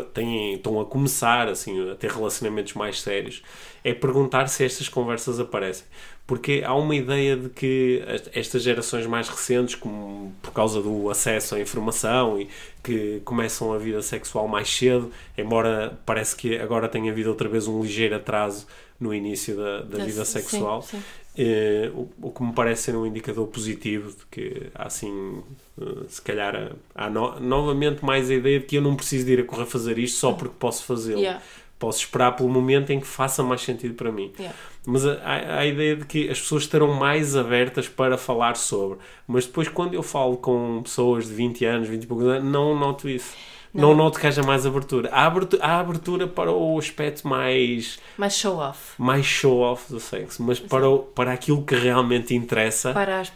[0.00, 3.42] têm, estão a começar assim, a ter relacionamentos mais sérios,
[3.84, 5.86] é perguntar se estas conversas aparecem.
[6.26, 8.02] Porque há uma ideia de que
[8.32, 12.48] estas gerações mais recentes, como por causa do acesso à informação e
[12.82, 17.66] que começam a vida sexual mais cedo, embora parece que agora tenha havido outra vez
[17.66, 18.66] um ligeiro atraso
[19.00, 21.02] no início da, da vida sexual, sim, sim.
[21.34, 25.42] Eh, o, o, que me parece ser um indicador positivo de que há assim,
[25.78, 29.32] uh, se calhar há no, novamente mais a ideia de que eu não preciso de
[29.32, 31.20] ir a correr fazer isto só porque posso fazê-lo.
[31.20, 31.42] Yeah.
[31.78, 34.30] Posso esperar pelo momento em que faça mais sentido para mim.
[34.38, 34.54] Yeah.
[34.86, 38.98] Mas há, há a ideia de que as pessoas estarão mais abertas para falar sobre.
[39.26, 42.78] Mas depois, quando eu falo com pessoas de 20 anos, 20 e poucos anos, não
[42.78, 43.34] noto isso.
[43.74, 45.08] Não, não noto que haja mais abertura.
[45.10, 45.64] Há, abertura.
[45.64, 47.98] há abertura para o aspecto mais.
[48.18, 48.94] Mais show-off.
[48.98, 52.92] Mais show-off do sexo, mas para, o, para aquilo que realmente interessa.
[52.92, 53.32] Para as,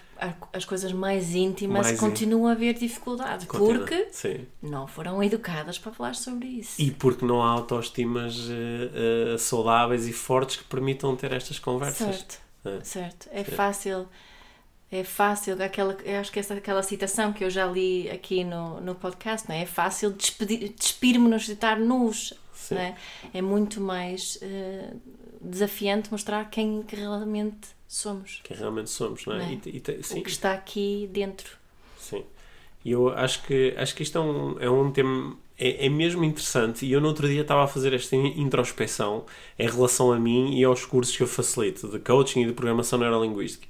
[0.53, 3.46] as coisas mais íntimas mais continua a haver dificuldade.
[3.46, 3.79] Continua.
[3.79, 4.46] Porque Sim.
[4.62, 6.81] não foram educadas para falar sobre isso.
[6.81, 12.16] E porque não há autoestimas uh, uh, saudáveis e fortes que permitam ter estas conversas.
[12.16, 12.40] Certo.
[12.64, 12.85] É.
[12.85, 13.29] Certo.
[13.33, 13.53] É Sim.
[13.53, 14.09] fácil
[14.90, 18.81] é fácil, aquela, eu acho que essa aquela citação que eu já li aqui no,
[18.81, 19.62] no podcast, não é?
[19.62, 22.33] É fácil despir-me-nos de estar nus,
[22.70, 22.96] não é?
[23.35, 25.01] É muito mais uh,
[25.40, 28.40] desafiante mostrar quem que realmente somos.
[28.44, 29.38] Quem realmente somos, não é?
[29.38, 29.61] Não é?
[29.66, 30.20] E, e, sim.
[30.20, 31.57] O que está aqui dentro.
[31.99, 32.25] Sim.
[32.85, 36.22] E eu acho que, acho que isto é um, é um tema é, é, mesmo
[36.22, 39.25] interessante e eu no outro dia estava a fazer esta introspeção
[39.59, 42.99] em relação a mim e aos cursos que eu facilito de coaching e de programação
[42.99, 43.66] neurolinguística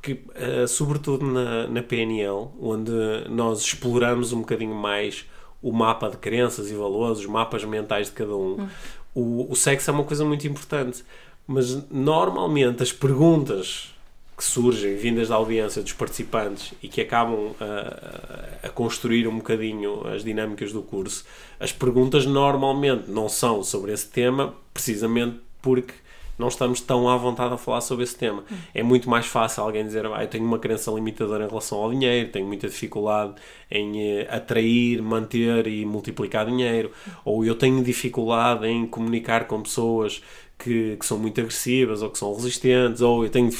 [0.00, 2.90] porque, uh, sobretudo na, na PNL, onde
[3.28, 5.26] nós exploramos um bocadinho mais
[5.62, 8.68] o mapa de crenças e valores, os mapas mentais de cada um, hum.
[9.14, 11.04] o, o sexo é uma coisa muito importante.
[11.46, 13.92] Mas normalmente as perguntas
[14.36, 20.06] que surgem vindas da audiência dos participantes e que acabam a, a, construir um bocadinho
[20.08, 21.26] as dinâmicas do curso,
[21.58, 25.92] as perguntas normalmente não são sobre esse tema, precisamente porque
[26.40, 28.42] não estamos tão à vontade a falar sobre esse tema.
[28.74, 31.90] É muito mais fácil alguém dizer, ah, eu tenho uma crença limitadora em relação ao
[31.90, 33.34] dinheiro, tenho muita dificuldade
[33.70, 36.90] em eh, atrair, manter e multiplicar dinheiro,
[37.24, 40.22] ou eu tenho dificuldade em comunicar com pessoas
[40.58, 43.50] que, que, são muito agressivas ou que são resistentes, ou eu tenho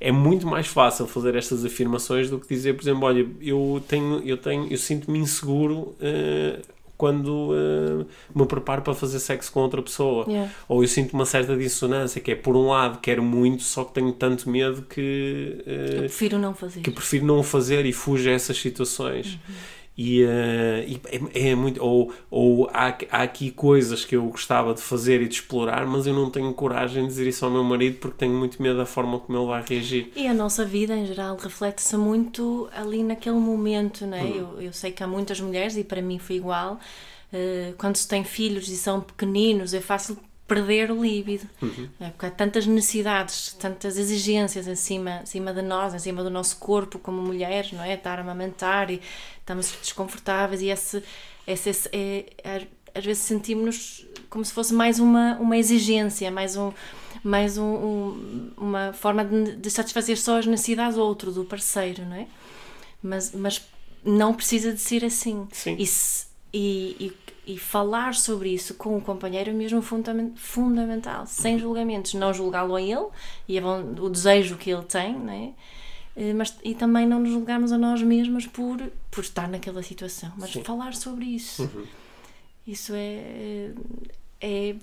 [0.00, 4.22] é muito mais fácil fazer estas afirmações do que dizer, por exemplo, olha, eu tenho,
[4.26, 6.62] eu tenho, eu sinto-me inseguro uh,
[7.02, 10.48] quando uh, me preparo para fazer sexo com outra pessoa, Yeah.
[10.68, 13.94] ou eu sinto uma certa dissonância, que é por um lado quero muito, só que
[13.94, 16.80] tenho tanto medo que uh, Eu prefiro não fazer.
[16.80, 19.36] que prefiro não o fazer e fujo a essas situações.
[19.96, 21.00] E, eh, e
[21.34, 21.82] é, é muito.
[21.82, 26.06] Ou, ou há, há aqui coisas que eu gostava de fazer e de explorar, mas
[26.06, 28.86] eu não tenho coragem de dizer isso ao meu marido porque tenho muito medo da
[28.86, 30.10] forma como ele vai reagir.
[30.16, 34.26] E a nossa vida, em geral, reflete-se muito ali naquele momento, não é?
[34.26, 36.78] Eu, eu sei que há muitas mulheres, e para mim foi igual,
[37.32, 40.16] eh, quando se tem filhos e são pequeninos, é fácil
[40.54, 41.48] perder o líbido.
[42.00, 46.22] É, porque há tantas necessidades, tantas exigências em cima, em cima de nós, em cima
[46.22, 47.94] do nosso corpo como mulheres, não é?
[47.94, 49.00] Estar a amamentar e
[49.38, 51.02] estamos desconfortáveis e esse,
[51.46, 56.56] esse, esse é, às- às vezes sentimos-nos como se fosse mais uma, uma exigência, mais
[56.56, 56.72] um
[57.24, 62.04] mais um, um- uma forma de, de satisfazer só as necessidades do outro, do parceiro,
[62.04, 62.26] não é?
[63.02, 63.62] Mas, mas
[64.04, 65.46] não precisa de ser assim.
[65.52, 65.76] Sim.
[65.78, 67.12] E, se- e, e,
[67.46, 72.14] e falar sobre isso com o companheiro é mesmo fundamen- fundamental, sem julgamentos.
[72.14, 73.06] Não julgá-lo a ele
[73.48, 75.52] e o desejo que ele tem, é?
[76.14, 78.78] Eh, Mas, e também não nos julgarmos a nós mesmos por,
[79.10, 80.62] por estar naquela situação, mas Sim.
[80.62, 81.68] falar sobre isso.
[82.66, 83.70] Isso é,
[84.40, 84.76] é.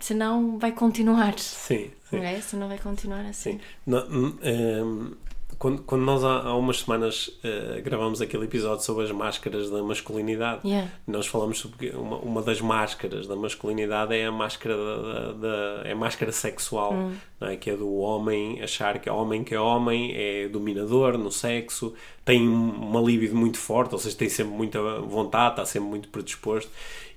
[0.00, 1.38] Senão vai continuar.
[1.38, 2.16] Sim, sim.
[2.16, 2.40] Não é?
[2.40, 3.52] Senão vai continuar assim.
[3.52, 3.60] Sim.
[3.86, 5.14] Não, hum, hum,
[5.58, 9.82] quando, quando nós há, há umas semanas eh, gravamos aquele episódio sobre as máscaras da
[9.82, 10.90] masculinidade, Yeah.
[11.06, 15.32] nós falamos sobre que uma, uma das máscaras da masculinidade é a máscara da, da-
[15.32, 16.94] da- é máscara sexual,
[17.40, 17.56] não é?
[17.56, 21.92] que é do homem achar que é homem que é homem, é dominador no sexo,
[22.24, 26.70] tem uma libido muito forte, ou seja, tem sempre muita vontade, está sempre muito predisposto.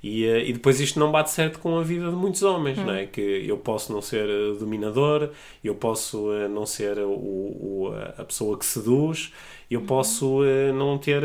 [0.03, 2.93] E, eh, e depois isto não bate certo com a vida de muitos homens, não
[2.93, 3.05] é?
[3.05, 5.29] Que eu posso não ser eh, dominador,
[5.63, 9.31] eu posso eh, não ser o, o- a pessoa que seduz,
[9.71, 11.21] eu posso eh, não ter,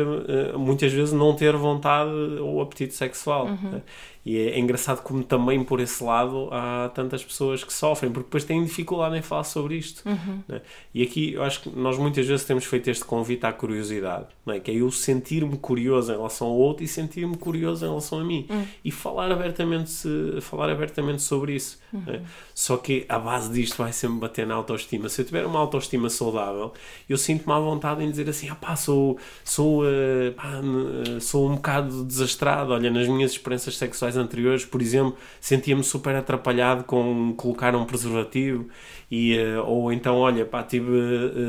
[0.57, 2.09] muitas vezes, não ter vontade
[2.39, 3.47] ou apetite sexual.
[3.47, 3.81] né?
[4.25, 8.25] E é, é engraçado como também por esse lado há tantas pessoas que sofrem, porque
[8.27, 10.03] depois têm dificuldade em falar sobre isto.
[10.47, 10.61] né?
[10.93, 14.53] E aqui eu acho que nós muitas vezes temos feito este convite à curiosidade, não
[14.53, 14.59] é?
[14.59, 18.23] que é eu sentir-me curioso em relação ao outro e sentir-me curioso em relação a
[18.23, 18.45] mim.
[18.83, 19.91] E falar abertamente,
[20.41, 21.79] falar abertamente sobre isso.
[21.93, 22.21] né?
[22.53, 25.07] Só que a base disto vai sempre bater na autoestima.
[25.09, 26.73] Se eu tiver uma autoestima saudável,
[27.07, 30.59] eu sinto-me à vontade em dizer assim: ah pá, sou, sou, eh, pá,
[31.15, 32.73] eh, sou um bocado desastrado.
[32.73, 38.67] Olha, nas minhas experiências sexuais anteriores, por exemplo, sentia-me super atrapalhado com colocar um preservativo.
[39.11, 40.91] E, eh, ou então, olha, pá, tive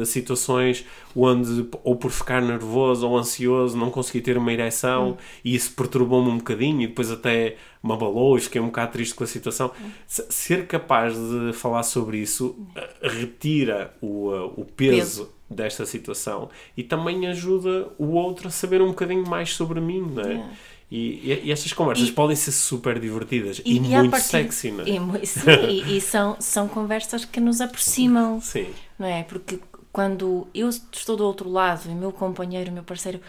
[0.01, 5.55] eh, situações onde, ou por ficar nervoso ou ansioso, não consegui ter uma ereção e
[5.55, 9.25] isso perturbou-me um bocadinho e depois até me abalou e fiquei um bocado triste com
[9.25, 9.71] a situação.
[10.07, 15.31] Se- Ser capaz de falar sobre isso eh, retira o, o peso, Peso.
[15.51, 20.23] desta situação e também ajuda o outro a saber um bocadinho mais sobre mim, não
[20.23, 20.29] é?
[20.33, 20.51] Yeah.
[20.91, 24.85] E, e, e estas conversas E- podem ser super divertidas e, muito partir- sexy, não
[24.85, 25.21] é?
[25.23, 25.41] E, sim,
[25.87, 28.67] e, são, são conversas que nos aproximam, Sim,
[28.99, 29.23] não é?
[29.23, 29.61] Porque
[29.93, 33.21] quando eu estou do outro lado e o meu companheiro, o meu parceiro,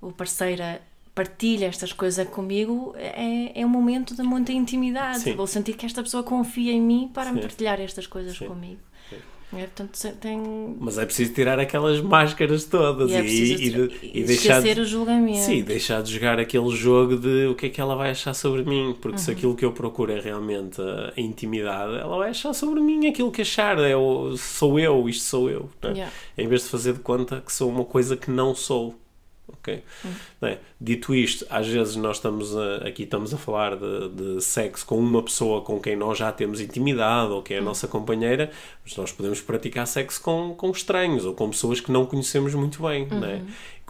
[0.00, 0.80] ou parceira
[1.14, 5.20] partilha estas coisas comigo, é, é um momento de muita intimidade.
[5.20, 5.34] Sim.
[5.34, 7.46] Vou sentir que esta pessoa confia em mim para me Sim.
[7.48, 8.46] partilhar estas coisas Sim.
[8.46, 8.80] comigo.
[9.56, 10.76] É, portanto, tem.
[10.78, 14.80] mas é preciso tirar aquelas máscaras todas E é e, e, e deixar esquecer de,
[14.80, 15.38] o julgamento.
[15.38, 18.64] Sim, deixar de jogar aquele jogo de o que é que ela vai achar sobre
[18.64, 19.24] mim, porque Uhum.
[19.24, 23.06] se aquilo que eu procuro é realmente a, a intimidade, ela vai achar sobre mim
[23.06, 23.92] aquilo que achar, é
[24.36, 25.88] sou eu, isto sou eu, é?
[25.88, 26.12] Yeah.
[26.36, 28.94] em vez de fazer de conta que sou uma coisa que não sou.
[29.54, 29.82] Ok?
[30.40, 30.58] Não é?
[30.80, 34.98] Dito isto, às vezes nós estamos a- aqui estamos a falar de, de sexo com
[34.98, 38.50] uma pessoa com quem nós já temos intimidade ou que é a nossa companheira,
[38.84, 42.82] mas nós podemos praticar sexo com, com estranhos ou com pessoas que não conhecemos muito
[42.82, 43.42] bem, é?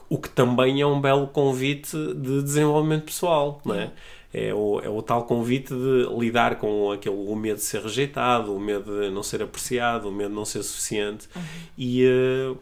[0.08, 3.90] O que também é um belo convite de desenvolvimento pessoal, não é?
[4.36, 8.52] É o, é o tal convite de lidar com aquele, o medo de ser rejeitado,
[8.54, 11.28] o medo de não ser apreciado, o medo de não ser suficiente
[11.78, 12.54] e eh,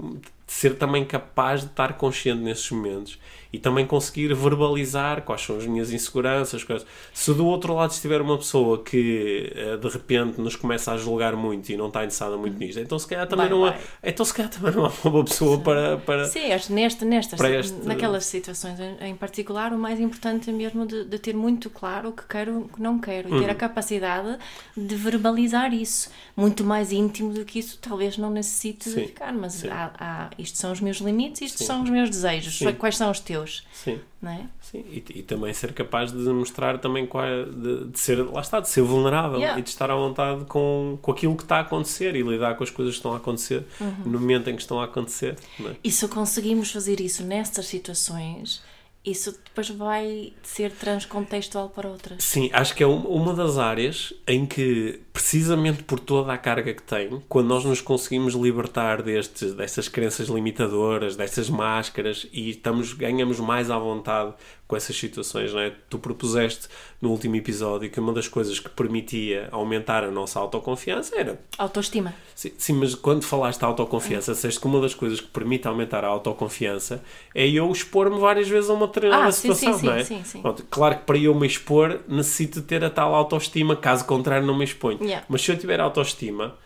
[0.53, 3.18] ser também capaz de estar consciente nesses momentos
[3.53, 6.64] e também conseguir verbalizar quais são as minhas inseguranças.
[6.64, 6.86] Coisas.
[7.12, 11.36] Se do outro lado estiver uma pessoa que eh, de repente nos começa a julgar
[11.36, 13.80] muito e não está interessada muito nisto, então se calhar também, Vai, não, há, vai.
[14.05, 15.96] então, se calhar também não há uma boa pessoa para.
[15.98, 20.86] para Sim, acho nesta, nestas, este- naquelas situações em, particular, o mais importante é mesmo
[20.86, 23.50] de, de ter muito claro o que quero o que não quero e ter Uhum.
[23.50, 24.38] a capacidade
[24.76, 26.11] de verbalizar isso.
[26.36, 30.30] Muito mais íntimo do que isso, talvez não necessite Sim, de ficar, mas há, há-
[30.38, 31.64] isto são os meus limites, isto Sim.
[31.66, 32.72] são os meus desejos, Sim.
[32.72, 33.41] quais são os teus,
[33.72, 33.99] sim.
[34.20, 34.47] não é?
[34.61, 38.40] Sim, e, e também ser capaz de mostrar também qual é- de, de ser, lá
[38.40, 39.59] está, de ser vulnerável Yeah.
[39.59, 42.64] e de estar à vontade com, com aquilo que está a acontecer e lidar com
[42.64, 43.95] as coisas que estão a acontecer Uhum.
[44.07, 45.36] no momento em que estão a acontecer.
[45.61, 45.74] é?
[45.82, 48.62] E se conseguimos fazer isso nestas situações,
[49.05, 52.22] isso depois vai ser transcontextual para outras.
[52.22, 56.73] Sim, acho que é um- uma das áreas em que, precisamente por toda a carga
[56.73, 62.93] que tem, quando nós nos conseguimos libertar destes, destas crenças limitadoras, destas máscaras e estamos,
[62.95, 64.33] ganhamos mais à vontade
[64.67, 65.71] com essas situações, não é?
[65.91, 66.67] Tu propuseste
[67.01, 72.15] no último episódio que uma das coisas que permitia aumentar a nossa autoconfiança era Autoestima.
[72.35, 76.05] Sim, sim, mas quando falaste de autoconfiança, disseste que uma das coisas que permite aumentar
[76.07, 77.03] a autoconfiança
[77.35, 80.05] é eu expor-me várias vezes a uma determinada Ah, sim, situação, sim, não é?
[80.05, 80.41] sim, sim.
[80.41, 84.57] Pronto, claro que para eu me expor necessito ter a tal autoestima, caso contrário não
[84.57, 85.01] me exponho.
[85.03, 85.26] Yeah.
[85.28, 86.57] Mas se eu tiver autoestima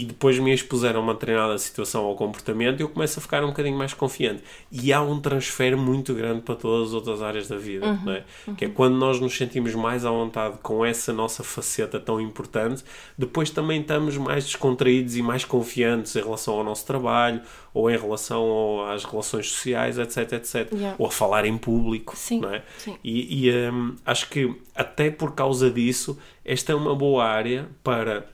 [0.00, 3.48] e depois me expuser a uma determinada situação ou comportamento, eu começo a ficar um
[3.48, 4.42] bocadinho mais confiante.
[4.70, 8.12] E há um transfer muito grande para todas as outras áreas da vida, Uhum, não
[8.12, 8.24] é?
[8.56, 12.84] Que é quando nós nos sentimos mais à vontade com essa nossa faceta tão importante,
[13.16, 17.40] depois também estamos mais descontraídos e mais confiantes em relação ao nosso trabalho,
[17.74, 20.72] ou em relação ao- às relações sociais, etc, etc.
[20.72, 20.94] Yeah.
[20.98, 22.62] Ou a falar em público, Sim, não é?
[22.78, 22.96] sim.
[23.04, 28.26] E, e, hum, acho que até por causa disso, esta é uma boa área para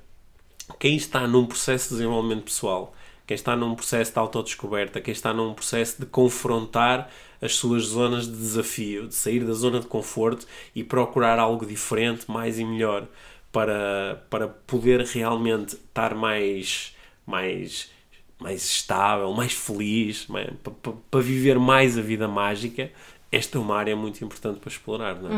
[0.79, 2.95] quem está num processo de desenvolvimento pessoal,
[3.27, 7.11] quem está num processo de autodescoberta, quem está num processo de confrontar
[7.41, 12.31] as suas zonas de desafio, de sair da zona de conforto e procurar algo diferente,
[12.31, 13.07] mais e melhor,
[13.53, 16.95] para, para poder realmente estar mais,
[17.27, 17.91] mais,
[18.39, 22.91] mais estável, mais feliz, mais- para, para, viver mais a vida mágica.
[23.31, 25.35] Esta é uma área muito importante para explorar, não é?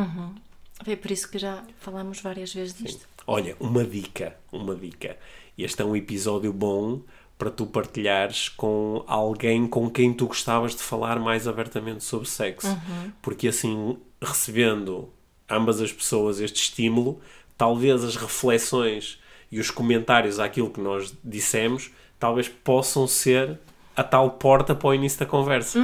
[0.87, 3.07] É por isso que já falámos várias vezes disto.
[3.27, 5.17] Olha, uma dica, uma dica.
[5.59, 7.01] Este é um episódio bom
[7.37, 12.69] para tu partilhares com alguém com quem tu gostavas de falar mais abertamente sobre sexo.
[13.21, 15.11] Porque assim, recebendo
[15.51, 17.21] ambas as pessoas este estímulo,
[17.59, 19.19] talvez as reflexões
[19.51, 23.59] e os comentários àquilo que nós dissemos, talvez possam ser
[23.97, 25.81] a tal porta para o início da conversa.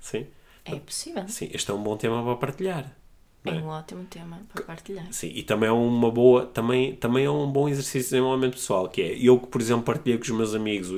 [0.00, 0.26] Sim.
[0.64, 1.26] É possível.
[1.28, 2.97] Sim, este é um bom tema para partilhar.
[3.44, 3.54] É é?
[3.54, 5.06] um ótimo tema para partilhar.
[5.12, 8.88] Sim, e também é uma boa, também, também é um bom exercício de desenvolvimento pessoal,
[8.88, 10.96] que é eu que, por exemplo, partilhei com os meus amigos o,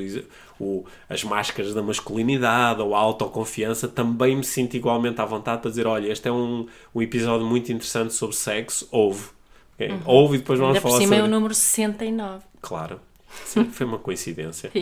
[0.65, 5.71] o- as máscaras da masculinidade ou a autoconfiança, também me sinto igualmente à vontade para
[5.71, 9.29] dizer, olha, este é um, um episódio muito interessante sobre sexo, ouve.
[9.75, 10.01] ok?
[10.05, 11.31] Ouve e depois vamos Ainda por falar cima é sobre...
[11.31, 12.45] o número 69.
[12.61, 13.01] Claro.
[13.45, 14.73] Sim, foi uma coincidência.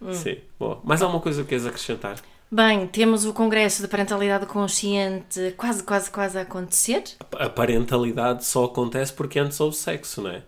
[0.00, 0.12] Hum.
[0.12, 0.38] Sim.
[0.58, 2.16] Bom, mais alguma coisa que queres acrescentar?
[2.54, 7.02] Bem, temos o Congresso de Parentalidade Consciente quase, quase, quase a acontecer.
[7.38, 10.42] A parentalidade só acontece porque antes houve sexo, não é?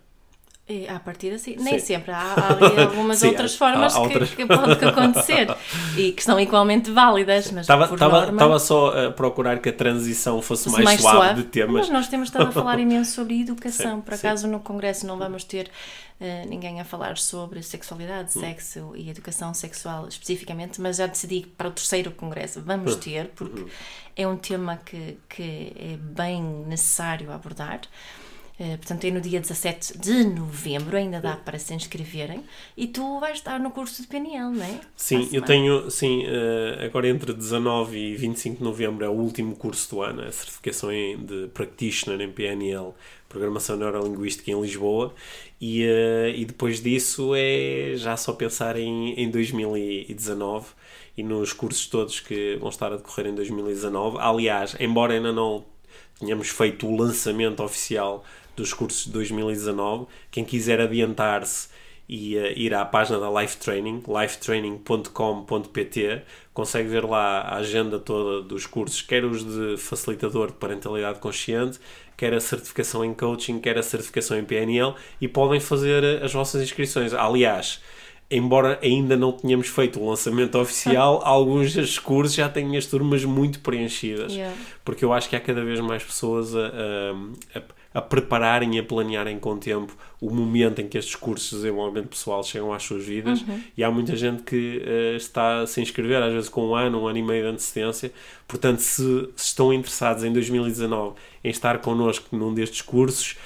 [0.67, 1.57] E, à partida, sim.
[1.59, 1.85] Nem Sim.
[1.87, 2.11] sempre.
[2.13, 4.31] Há, há algumas Sim, outras há- formas há que, outras.
[4.31, 5.47] que pode acontecer
[5.99, 8.31] e que são igualmente válidas, mas Estava norma...
[8.33, 11.75] estava só a procurar que a transição fosse fosse mais, suave, de temas.
[11.83, 13.97] Mas nós temos estado a falar imenso sobre educação.
[13.97, 15.71] Sim, Por acaso no Congresso não vamos ter
[16.19, 18.41] eh, ninguém a falar sobre sexualidade, Hum.
[18.41, 23.27] sexo e educação sexual especificamente, mas já decidi que para o terceiro Congresso vamos ter,
[23.37, 23.67] porque
[24.17, 27.81] é um tema que, que é bem necessário abordar.
[28.59, 32.45] Eh, portanto, é no dia 17 de novembro, ainda dá para se inscreverem.
[32.77, 34.81] E tu vais estar no curso de PNL, não é?
[34.95, 39.57] Sim, eu tenho, sim, eh, agora entre 19 e 25 de novembro é o último
[39.57, 42.95] curso do ano, a certificação de Practitioner em PNL,
[43.29, 45.13] Programação Neurolinguística em Lisboa,
[45.61, 50.67] e, eh, e depois disso é já só pensar em, em 2019
[51.17, 54.19] e nos cursos todos que vão estar a decorrer em 2019.
[54.21, 55.65] Aliás, embora ainda não
[56.19, 58.25] tínhamos feito o lançamento oficial
[58.57, 61.69] dos cursos de 2019, quem quiser adiantar-se
[62.09, 64.03] e eh, ir à página da Life Training,
[64.95, 71.19] lifetraining.com.pt, consegue ver lá a agenda toda dos cursos, quer os de facilitador de parentalidade
[71.19, 71.79] consciente,
[72.17, 76.33] quer a certificação em coaching, quer a certificação em PNL e podem fazer eh, as
[76.33, 77.13] vossas inscrições.
[77.15, 77.81] Aliás,
[78.31, 83.25] embora ainda não tenhamos feito o lançamento oficial, alguns dos cursos já têm as turmas
[83.25, 84.57] muito preenchidas Yeah.
[84.85, 88.81] porque eu acho que há cada vez mais pessoas a, a- a- a prepararem e
[88.81, 92.73] a planearem com o tempo o momento em que estes cursos de desenvolvimento pessoal chegam
[92.73, 93.43] às suas vidas.
[93.43, 93.61] Uhum.
[93.77, 97.03] E há muita gente que uh, está a se inscrever, às vezes com um ano,
[97.03, 98.13] um ano e meio de antecedência.
[98.49, 101.15] Portanto, se, se estão interessados em 2019
[101.45, 103.37] em estar connosco num destes cursos,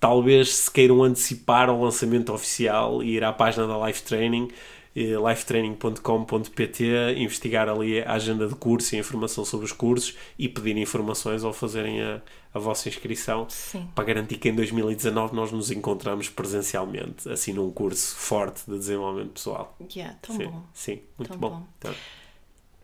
[0.00, 4.48] talvez se queiram antecipar o lançamento oficial e ir à página da Life Training
[4.94, 10.76] lifetraining.com.pt, investigar ali a agenda de curso e a informação sobre os cursos e pedir
[10.76, 12.20] informações ou fazerem a,
[12.54, 13.88] a vossa inscrição Sim.
[13.94, 19.32] para garantir que em 2019 nós nos encontramos presencialmente, assim num curso forte de desenvolvimento
[19.32, 19.76] pessoal.
[19.94, 20.62] Yeah, tão sim, bom.
[20.74, 21.50] sim, muito Tão bom.
[21.50, 21.66] bom.
[21.78, 21.94] Então,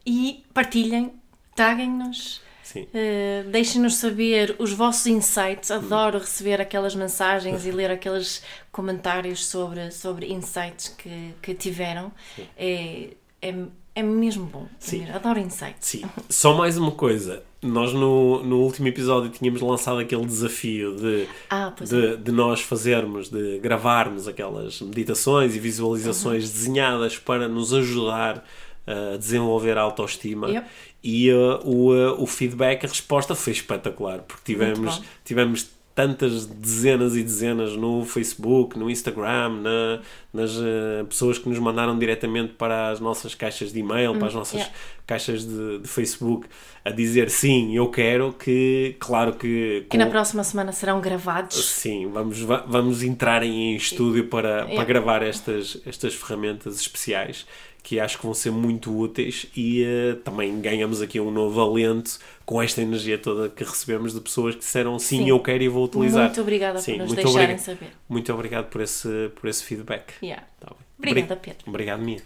[0.07, 1.13] E partilhem,
[1.55, 2.41] taguem-nos.
[2.77, 5.71] Uh, Deixem-nos saber os vossos insights.
[5.71, 12.13] Adoro receber aquelas mensagens e ler aqueles comentários sobre, sobre insights que, que tiveram.
[12.57, 13.11] É,
[13.41, 13.55] é,
[13.99, 14.65] é mesmo bom.
[14.65, 14.99] É Sim.
[15.01, 15.89] mesmo- Adoro insights.
[15.89, 17.43] Sim, só mais uma coisa.
[17.61, 21.97] Nós no, no último episódio tínhamos lançado aquele desafio de, Ah, pois é.
[22.13, 26.51] de, de nós fazermos, de gravarmos aquelas meditações e visualizações Uhum.
[26.53, 28.39] desenhadas para nos ajudar
[28.87, 30.49] uh, a desenvolver a autoestima.
[30.49, 30.67] Yep.
[31.03, 35.69] E uh, o, uh, o feedback, a resposta foi espetacular, porque tivemos, tivemos
[35.99, 40.01] tantas dezenas e dezenas no Facebook, no Instagram, na-
[40.33, 44.35] nas uh, pessoas que nos mandaram diretamente para as nossas caixas de e-mail, para as
[44.35, 44.75] nossas Hum, yeah.
[45.09, 46.47] caixas de, de Facebook,
[46.85, 49.87] a dizer sim, eu quero, que claro que...
[49.91, 51.57] Que na próxima semana serão gravados.
[51.69, 54.85] Sim, vamos, va- vamos entrar em estúdio para, para Yeah.
[54.85, 57.45] gravar estas, estas ferramentas especiais
[57.83, 62.19] que acho que vão ser muito úteis e eh, também ganhamos aqui um novo alento
[62.45, 65.29] com esta energia toda que recebemos de pessoas que disseram sim, Sim.
[65.31, 66.25] eu quero e vou utilizar.
[66.25, 67.89] Muito obrigada Sim, por nos deixarem obriga- saber.
[68.09, 70.15] Muito obrigado por esse, por esse feedback.
[70.23, 70.45] Yeah.
[70.61, 70.73] Tá.
[70.99, 71.65] Obrigada, Obri- Pedro.
[71.69, 72.23] Obrigado, Mia.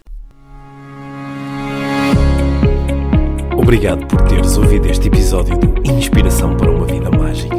[3.57, 7.57] Obrigado por teres ouvido este episódio do Inspiração para uma Vida Mágica.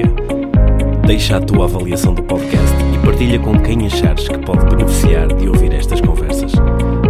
[1.05, 5.47] Deixa a tua avaliação do podcast e partilha com quem achares que pode beneficiar de
[5.47, 6.51] ouvir estas conversas.